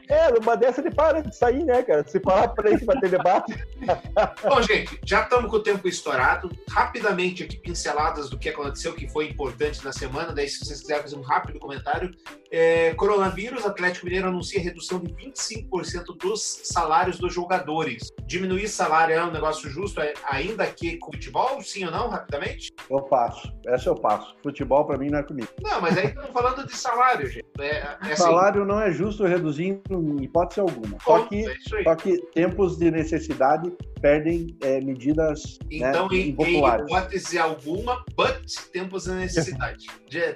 [0.08, 2.06] É, uma dessa ele para de sair, né, cara?
[2.06, 3.54] Se falar para ele que vai ter debate.
[4.42, 6.50] Bom, gente, já estamos com o tempo estourado.
[6.68, 10.32] Rapidamente aqui, pinceladas do que aconteceu, que foi importante na semana.
[10.34, 12.10] Daí, se vocês quiserem fazer um rápido comentário.
[12.50, 18.12] É, coronavírus, Atlético Mineiro anuncia redução de 25% dos salários dos jogadores.
[18.26, 22.72] Diminuir salário é um negócio justo, é, ainda que com futebol, sim ou não, rapidamente?
[22.88, 23.52] Eu passo.
[23.66, 24.36] Essa eu passo.
[24.42, 25.48] Futebol, para mim, não é comigo.
[25.60, 27.46] Não, mas aí estamos falando de salário, gente.
[27.58, 28.16] É, é assim.
[28.16, 30.96] Salário não é justo reduzir em hipótese alguma.
[31.02, 36.36] Só que, é só que tempos de necessidade perdem é, medidas né, então, né, em,
[36.38, 39.86] em hipótese alguma, but tempos de necessidade.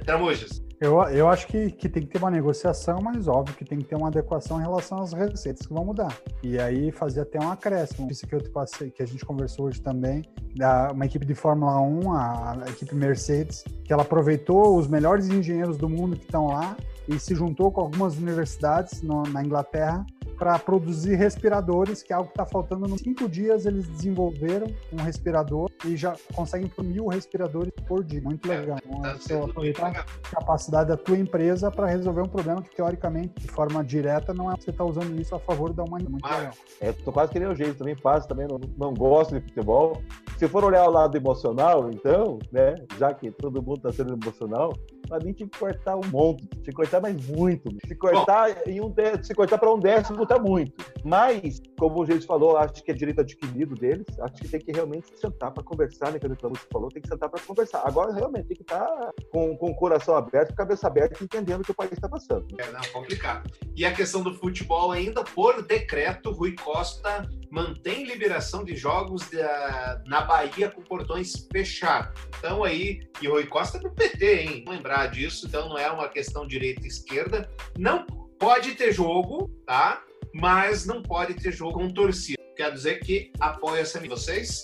[0.04, 0.62] Tramujas.
[0.80, 3.84] Eu, eu acho que, que tem que ter uma negociação, mas óbvio que tem que
[3.84, 6.16] ter uma adequação em relação às receitas que vão mudar.
[6.40, 8.08] E aí fazer até um acréscimo.
[8.08, 10.22] Isso que eu te passei, que a gente conversou hoje também,
[10.54, 15.28] da, uma equipe de Fórmula 1, a, a equipe Mercedes, que ela aproveitou os melhores
[15.28, 16.76] engenheiros do mundo que estão lá
[17.08, 20.06] e se juntou com algumas universidades no, na Inglaterra
[20.38, 22.86] para produzir respiradores, que é algo que está faltando.
[22.86, 28.20] Em cinco dias eles desenvolveram um respirador e já conseguem por mil respiradores por dia.
[28.22, 28.78] Muito é, legal.
[28.86, 33.34] Então, tá você aproveitar a capacidade da tua empresa para resolver um problema que, teoricamente,
[33.40, 36.12] de forma direta, não é você está usando isso a favor da humanidade.
[36.12, 36.52] Muito legal.
[36.80, 40.00] É, tô quase que nem o jeito, também faço, também não, não gosto de futebol.
[40.36, 44.72] Se for olhar o lado emocional, então, né, já que todo mundo está sendo emocional,
[45.08, 47.70] para mim tinha que cortar um monte, tinha que cortar mais muito.
[47.86, 48.60] Se cortar Bom.
[48.66, 50.72] em um se cortar para um décimo tá muito.
[51.04, 54.06] Mas, como o Jesus falou, acho que é direito adquirido deles.
[54.20, 56.18] Acho que tem que realmente sentar para conversar, né?
[56.18, 57.82] Que o Tramujo falou, tem que sentar para conversar.
[57.84, 61.64] Agora, realmente, tem que estar tá com, com o coração aberto, cabeça aberta, entendendo o
[61.64, 62.46] que o país está passando.
[62.58, 63.50] É, não, complicado.
[63.76, 70.02] E a questão do futebol ainda, por decreto, Rui Costa mantém liberação de jogos da,
[70.06, 72.20] na Bahia com portões fechados.
[72.38, 74.64] Então aí, e Rui Costa é do PT, hein?
[74.88, 77.46] Lembrar disso, então não é uma questão direita e esquerda.
[77.76, 78.06] Não
[78.38, 80.02] pode ter jogo, tá?
[80.32, 82.38] Mas não pode ter jogo com torcida.
[82.56, 84.62] Quer dizer que apoia essa vocês?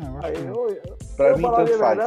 [1.15, 1.99] Para mim, tanto faz.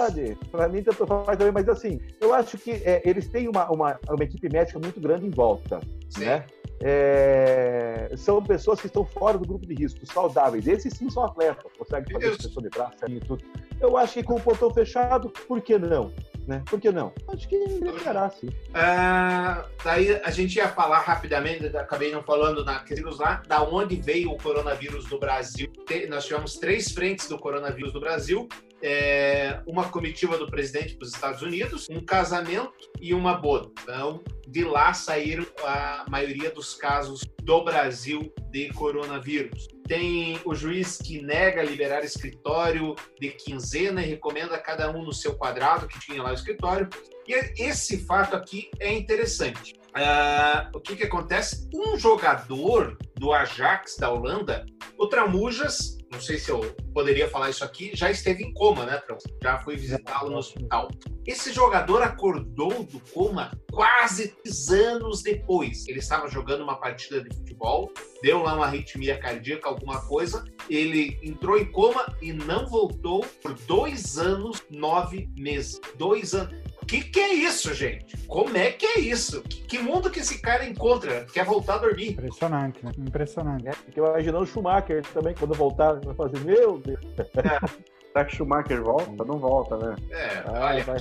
[0.51, 3.99] Para mim, tanto faz também, mas assim, eu acho que é, eles têm uma, uma,
[4.09, 6.25] uma equipe médica muito grande em volta, Sim.
[6.25, 6.45] né?
[6.81, 10.67] É, são pessoas que estão fora do grupo de risco, saudáveis.
[10.67, 13.43] Esses sim são atletas, conseguem fazer expressão de braço e tudo.
[13.79, 16.11] Eu acho que com o portão fechado, por que não?
[16.47, 16.63] Né?
[16.65, 17.11] Por que não?
[17.27, 18.47] Acho que liberará, sim.
[18.73, 22.83] É, daí a gente ia falar rapidamente, acabei não falando na
[23.19, 25.69] lá, da onde veio o coronavírus no Brasil.
[26.09, 28.47] Nós tivemos três frentes do coronavírus no Brasil
[28.81, 33.69] é, uma comitiva do presidente para os Estados Unidos, um casamento e uma boda.
[33.81, 39.67] Então, de lá saíram a maioria dos casos do Brasil de coronavírus.
[39.87, 45.35] Tem o juiz que nega liberar escritório de quinzena e recomenda cada um no seu
[45.35, 46.89] quadrado que tinha lá o escritório.
[47.27, 49.75] E esse fato aqui é interessante.
[49.97, 51.67] Uh, o que, que acontece?
[51.73, 54.65] Um jogador do Ajax da Holanda,
[54.97, 56.61] o Tramujas, não sei se eu
[56.93, 59.31] poderia falar isso aqui, já esteve em coma, né, Tramujas?
[59.41, 60.87] Já fui visitá-lo no hospital.
[61.25, 65.87] Esse jogador acordou do coma quase 10 anos depois.
[65.87, 67.91] Ele estava jogando uma partida de futebol,
[68.21, 73.53] deu lá uma arritmia cardíaca, alguma coisa, ele entrou em coma e não voltou por
[73.53, 75.79] dois anos, nove meses.
[75.97, 78.17] Dois anos que que é isso, gente?
[78.27, 79.41] Como é que é isso?
[79.43, 81.25] Que, que, mundo que esse cara encontra?
[81.25, 82.11] Quer voltar a dormir?
[82.11, 82.91] Impressionante, né?
[82.97, 83.67] Impressionante.
[83.67, 86.99] É, porque imaginando o Schumacher também, quando voltar, vai fazer, meu Deus.
[87.17, 87.23] É.
[88.13, 89.23] Será que Schumacher volta?
[89.25, 89.95] Não volta, né?
[90.11, 90.83] É, ah, olha...
[90.83, 90.97] Vai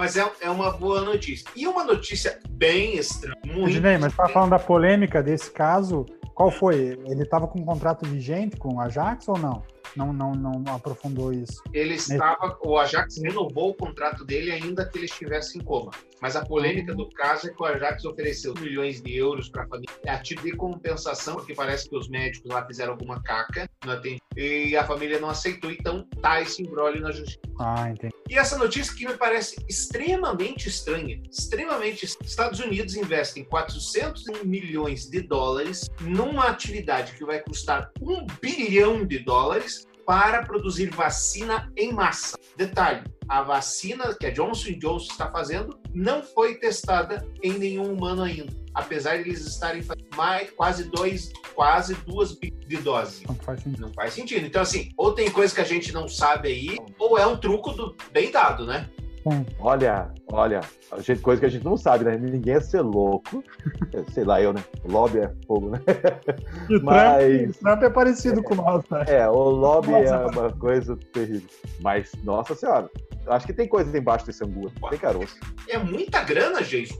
[0.00, 1.46] mas é, é uma boa notícia.
[1.54, 3.36] E uma notícia bem estranha.
[3.44, 6.98] Muito Ednei, mas tá falando da polêmica desse caso, qual foi?
[7.04, 9.62] Ele estava com um contrato vigente com o Ajax ou não?
[9.96, 11.62] Não, não, não aprofundou isso.
[11.72, 15.90] Ele estava, o Ajax renovou o contrato dele ainda que ele estivesse em coma.
[16.20, 19.66] Mas a polêmica do caso é que o Ajax ofereceu milhões de euros para a
[19.66, 23.92] família a título de compensação, porque parece que os médicos lá fizeram alguma caca no
[23.92, 27.40] atendimento, e a família não aceitou, então tá esse embrólio na justiça.
[27.58, 28.14] Ah, entendi.
[28.28, 32.04] E essa notícia que me parece extremamente estranha, extremamente.
[32.04, 39.18] Estados Unidos investem 400 milhões de dólares numa atividade que vai custar um bilhão de
[39.18, 39.79] dólares
[40.10, 42.36] para produzir vacina em massa.
[42.56, 48.24] Detalhe: a vacina que a Johnson Johnson está fazendo não foi testada em nenhum humano
[48.24, 53.24] ainda, apesar de eles estarem fazendo mais, quase dois, quase duas de dose.
[53.28, 53.80] Não faz sentido.
[53.82, 54.46] Não faz sentido.
[54.46, 57.70] Então, assim, ou tem coisa que a gente não sabe aí, ou é um truco
[57.72, 58.90] do bem dado, né?
[59.58, 60.60] Olha, olha,
[60.90, 62.16] a gente, coisa que a gente não sabe, né?
[62.16, 63.44] Ninguém é ser louco.
[64.12, 64.64] Sei lá, eu, né?
[64.84, 65.80] O lobby é fogo, né?
[66.68, 69.04] E o Mas- Trump, é parecido com nós, né?
[69.06, 71.48] É, o lobby Nossa, é uma coisa terrível.
[71.80, 72.88] Mas, nossa senhora,
[73.26, 74.70] acho que tem coisa embaixo desse angu.
[74.88, 75.36] Tem caroço.
[75.68, 76.98] É muita grana, gente.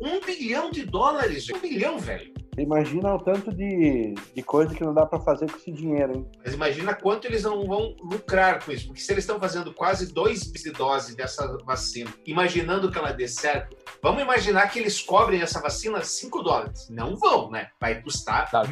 [0.00, 1.48] Um bilhão de dólares.
[1.50, 2.32] Um bilhão, velho.
[2.60, 6.30] Imagina o tanto de, de coisa que não dá pra fazer com esse dinheiro, hein?
[6.44, 8.86] Mas imagina quanto eles não vão lucrar com isso.
[8.86, 13.12] Porque se eles estão fazendo quase dois bis de dose dessa vacina, imaginando que ela
[13.12, 16.88] dê certo, vamos imaginar que eles cobrem essa vacina 5 dólares.
[16.90, 17.68] Não vão, né?
[17.80, 18.62] Vai custar Tá,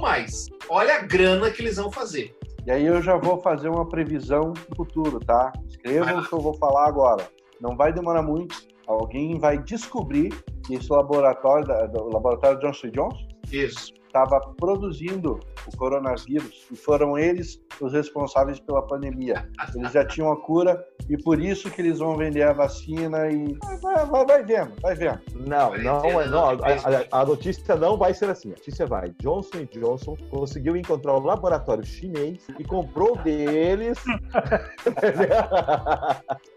[0.00, 0.46] mais.
[0.68, 2.36] Olha a grana que eles vão fazer.
[2.66, 5.52] E aí eu já vou fazer uma previsão do futuro, tá?
[5.68, 7.28] Escrevam o que eu vou falar agora.
[7.60, 8.56] Não vai demorar muito.
[8.86, 10.30] Alguém vai descobrir
[10.66, 13.92] que esse laboratório, da- do laboratório Johnson Johnson, Isso.
[14.24, 19.48] Estava produzindo o coronavírus e foram eles os responsáveis pela pandemia.
[19.74, 23.56] Eles já tinham a cura e por isso que eles vão vender a vacina e
[23.82, 25.20] vai, vai, vai vendo, vai vendo.
[25.34, 28.48] Não, não, é- não, a, a- a notícia não vai ser assim.
[28.48, 29.10] A notícia vai.
[29.20, 33.98] Johnson Johnson conseguiu encontrar um laboratório chinês e comprou deles.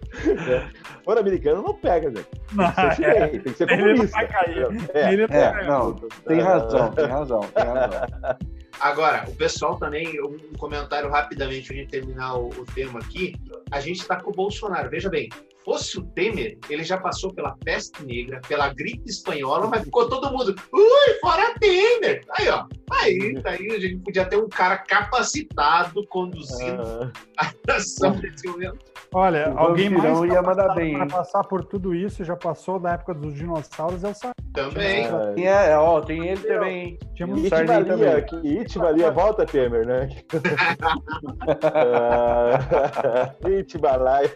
[1.04, 2.28] For americano não pega, gente.
[2.30, 4.18] Tem que ser chinês, tem que ser Ele comunista.
[4.18, 4.68] vai cair.
[4.94, 5.14] É.
[5.14, 7.40] Ele É, não, tem razão, tem razão.
[8.80, 13.36] Agora, o pessoal também, um comentário rapidamente pra gente terminar o, o tema aqui.
[13.72, 14.90] A gente está com o Bolsonaro.
[14.90, 15.28] Veja bem,
[15.66, 20.32] fosse o Temer, ele já passou pela peste negra, pela gripe espanhola, mas ficou todo
[20.32, 22.22] mundo, ui, fora Temer!
[22.38, 22.66] Aí, ó.
[23.02, 28.80] Aí, daí a gente podia ter um cara capacitado conduzindo Ah, a nação nesse momento.
[29.14, 32.94] Olha, O alguém mais ia mandar bem, pra passar por tudo isso, já passou da
[32.94, 35.06] época dos dinossauros, é o Sa- Também.
[35.06, 37.86] ah, Tem, é, ó, tem ele também, E um It Sarney valia,
[38.22, 38.26] também.
[38.26, 40.10] que It valia, volta Temer, né?
[41.64, 44.32] Ah, It balaia.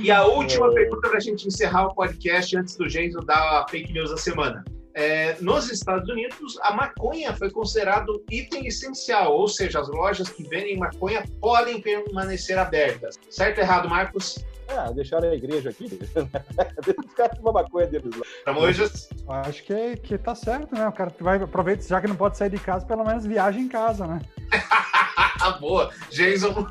[0.00, 0.74] E a última É.
[0.74, 4.16] pergunta para a gente encerrar o podcast antes do Geiso dar a fake news da
[4.16, 4.64] semana.
[4.94, 10.42] É, nos Estados Unidos, a maconha foi considerado item essencial, ou seja, as lojas que
[10.44, 13.18] vendem maconha podem permanecer abertas.
[13.28, 14.42] Certo ou errado, Marcos?
[14.68, 15.84] Ah, deixaram a igreja aqui.
[17.06, 18.22] Os caras tomar maconha deles lá.
[18.44, 19.08] Tramojas?
[19.28, 20.86] Acho que, que tá certo, né?
[20.88, 23.68] O cara vai aproveita, já que não pode sair de casa, pelo menos viaja em
[23.68, 24.20] casa, né?
[25.60, 25.90] Boa.
[26.10, 26.66] Jason,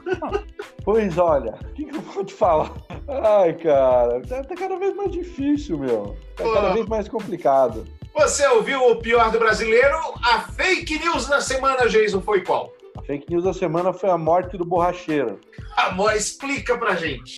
[0.84, 2.72] Pois olha, o que, que eu vou te falar?
[3.08, 6.16] Ai, cara, tá, tá cada vez mais difícil, meu.
[6.36, 6.74] Tá cada Pô.
[6.74, 7.88] vez mais complicado.
[8.14, 9.98] você ouviu o pior do brasileiro?
[10.24, 12.72] A fake news da semana, Jason, foi qual?
[13.06, 15.40] A fake news da semana foi a morte do borracheiro.
[15.78, 17.38] Amor, explica pra gente.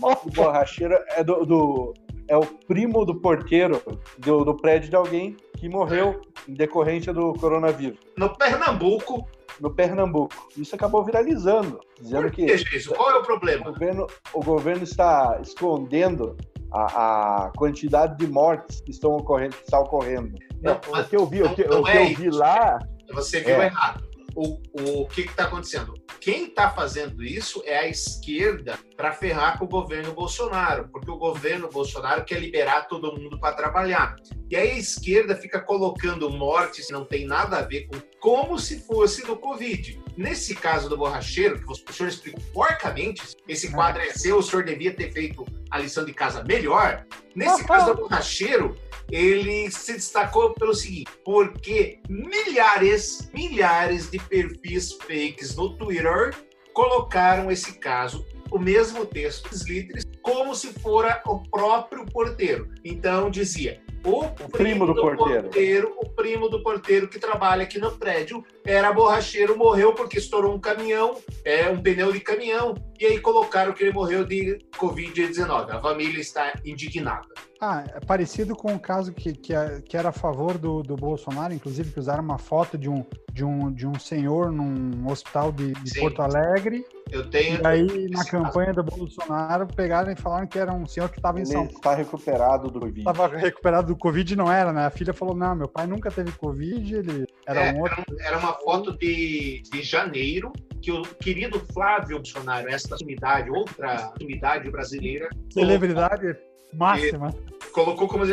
[0.00, 1.94] O borracheiro é do, do-
[2.28, 3.82] é o primo do porteiro
[4.18, 9.28] do, do prédio de alguém que morreu em decorrência do coronavírus No Pernambuco.
[9.60, 10.48] no Pernambuco.
[10.56, 12.88] Isso acabou viralizando, dizendo que que?
[12.88, 13.70] Qual é o o problema?
[13.70, 16.36] governo, o governo está escondendo
[16.72, 20.32] a, a quantidade de mortes que estão ocorrendo, que está ocorrendo.
[20.62, 22.38] Não, O que eu vi, o que, Não o que é eu vi isso.
[22.38, 22.78] lá.
[23.12, 23.66] Você viu É.
[23.66, 24.02] errado.
[24.34, 25.94] O, o, que está acontecendo?
[26.20, 31.18] Quem está fazendo isso é a esquerda para ferrar com o governo Bolsonaro, porque o
[31.18, 34.16] governo Bolsonaro quer liberar todo mundo para trabalhar.
[34.50, 38.58] E aí a esquerda fica colocando mortes que não tem nada a ver com como
[38.58, 40.00] se fosse do Covid.
[40.16, 44.64] Nesse caso do borracheiro, que o senhor explicou porcamente, esse quadro é seu, o senhor
[44.64, 47.04] devia ter feito a lição de casa melhor.
[47.34, 48.76] Nesse caso do borracheiro,
[49.12, 56.34] ele se destacou pelo seguinte, porque milhares, milhares de perfis fakes no Twitter
[56.72, 62.70] colocaram esse caso, o mesmo texto, litres, como se fora o próprio porteiro.
[62.82, 65.94] Então dizia, o, primo do porteiro.
[66.00, 70.60] o primo do porteiro que trabalha aqui no prédio era borracheiro, morreu porque estourou um
[70.60, 75.70] caminhão, é um pneu de caminhão, e aí colocaram que ele morreu de Covid-19.
[75.70, 77.26] A família está indignada.
[77.60, 79.52] Ah, é parecido com o caso que, que,
[79.84, 83.44] que era a favor do, do Bolsonaro, inclusive, que usaram uma foto de um, de
[83.44, 86.00] um, de um senhor num hospital de, de.
[86.00, 86.84] Porto Alegre.
[87.10, 87.60] Eu tenho.
[87.60, 91.40] E aí, na campanha do Bolsonaro, pegaram e falaram que era um senhor que estava
[91.40, 91.70] em São Paulo.
[91.70, 92.98] está recuperado do Covid.
[92.98, 94.86] Estava recuperado do Covid, não era, né?
[94.86, 98.02] A filha falou: não, meu pai nunca teve Covid, ele era É, um outro.
[98.20, 104.70] Era uma foto de, de janeiro que o querido Flávio Bolsonaro, essa sumidade, outra sumidade
[104.70, 106.36] brasileira, Celebridade
[106.72, 107.34] máxima.
[107.72, 108.24] colocou como,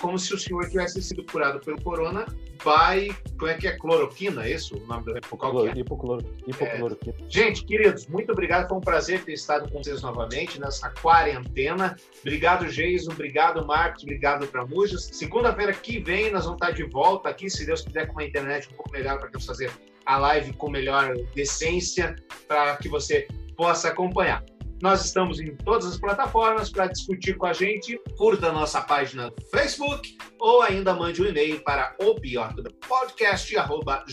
[0.00, 2.26] como se o senhor tivesse sido curado pelo corona
[2.64, 4.76] by, como é que é, cloroquina, é isso?
[4.76, 5.72] O nome do qual é?
[5.78, 7.14] Hipocloroquina.
[7.20, 7.30] É.
[7.30, 11.96] Gente, queridos, muito obrigado, foi um prazer ter estado com vocês novamente nessa quarentena.
[12.20, 15.10] Obrigado, Geison, obrigado, Marcos, obrigado, Tramujas.
[15.12, 18.68] Segunda-feira que vem nós vamos estar de volta aqui, se Deus quiser, com uma internet
[18.72, 19.70] um pouco melhor para fazer
[20.04, 22.16] a live com melhor decência,
[22.48, 23.26] para que você
[23.56, 24.44] possa acompanhar.
[24.82, 27.98] Nós estamos em todas as plataformas para discutir com a gente.
[28.16, 32.62] Curta a nossa página no Facebook ou ainda mande um e-mail para o pior do
[32.86, 33.54] podcast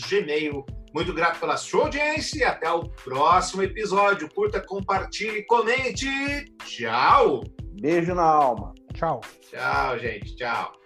[0.08, 0.64] gmail.
[0.94, 4.28] Muito grato pela sua audiência e até o próximo episódio.
[4.32, 6.06] Curta, compartilhe, comente.
[6.64, 7.42] Tchau.
[7.80, 8.72] Beijo na alma.
[8.94, 9.20] Tchau.
[9.50, 10.36] Tchau, gente.
[10.36, 10.83] Tchau.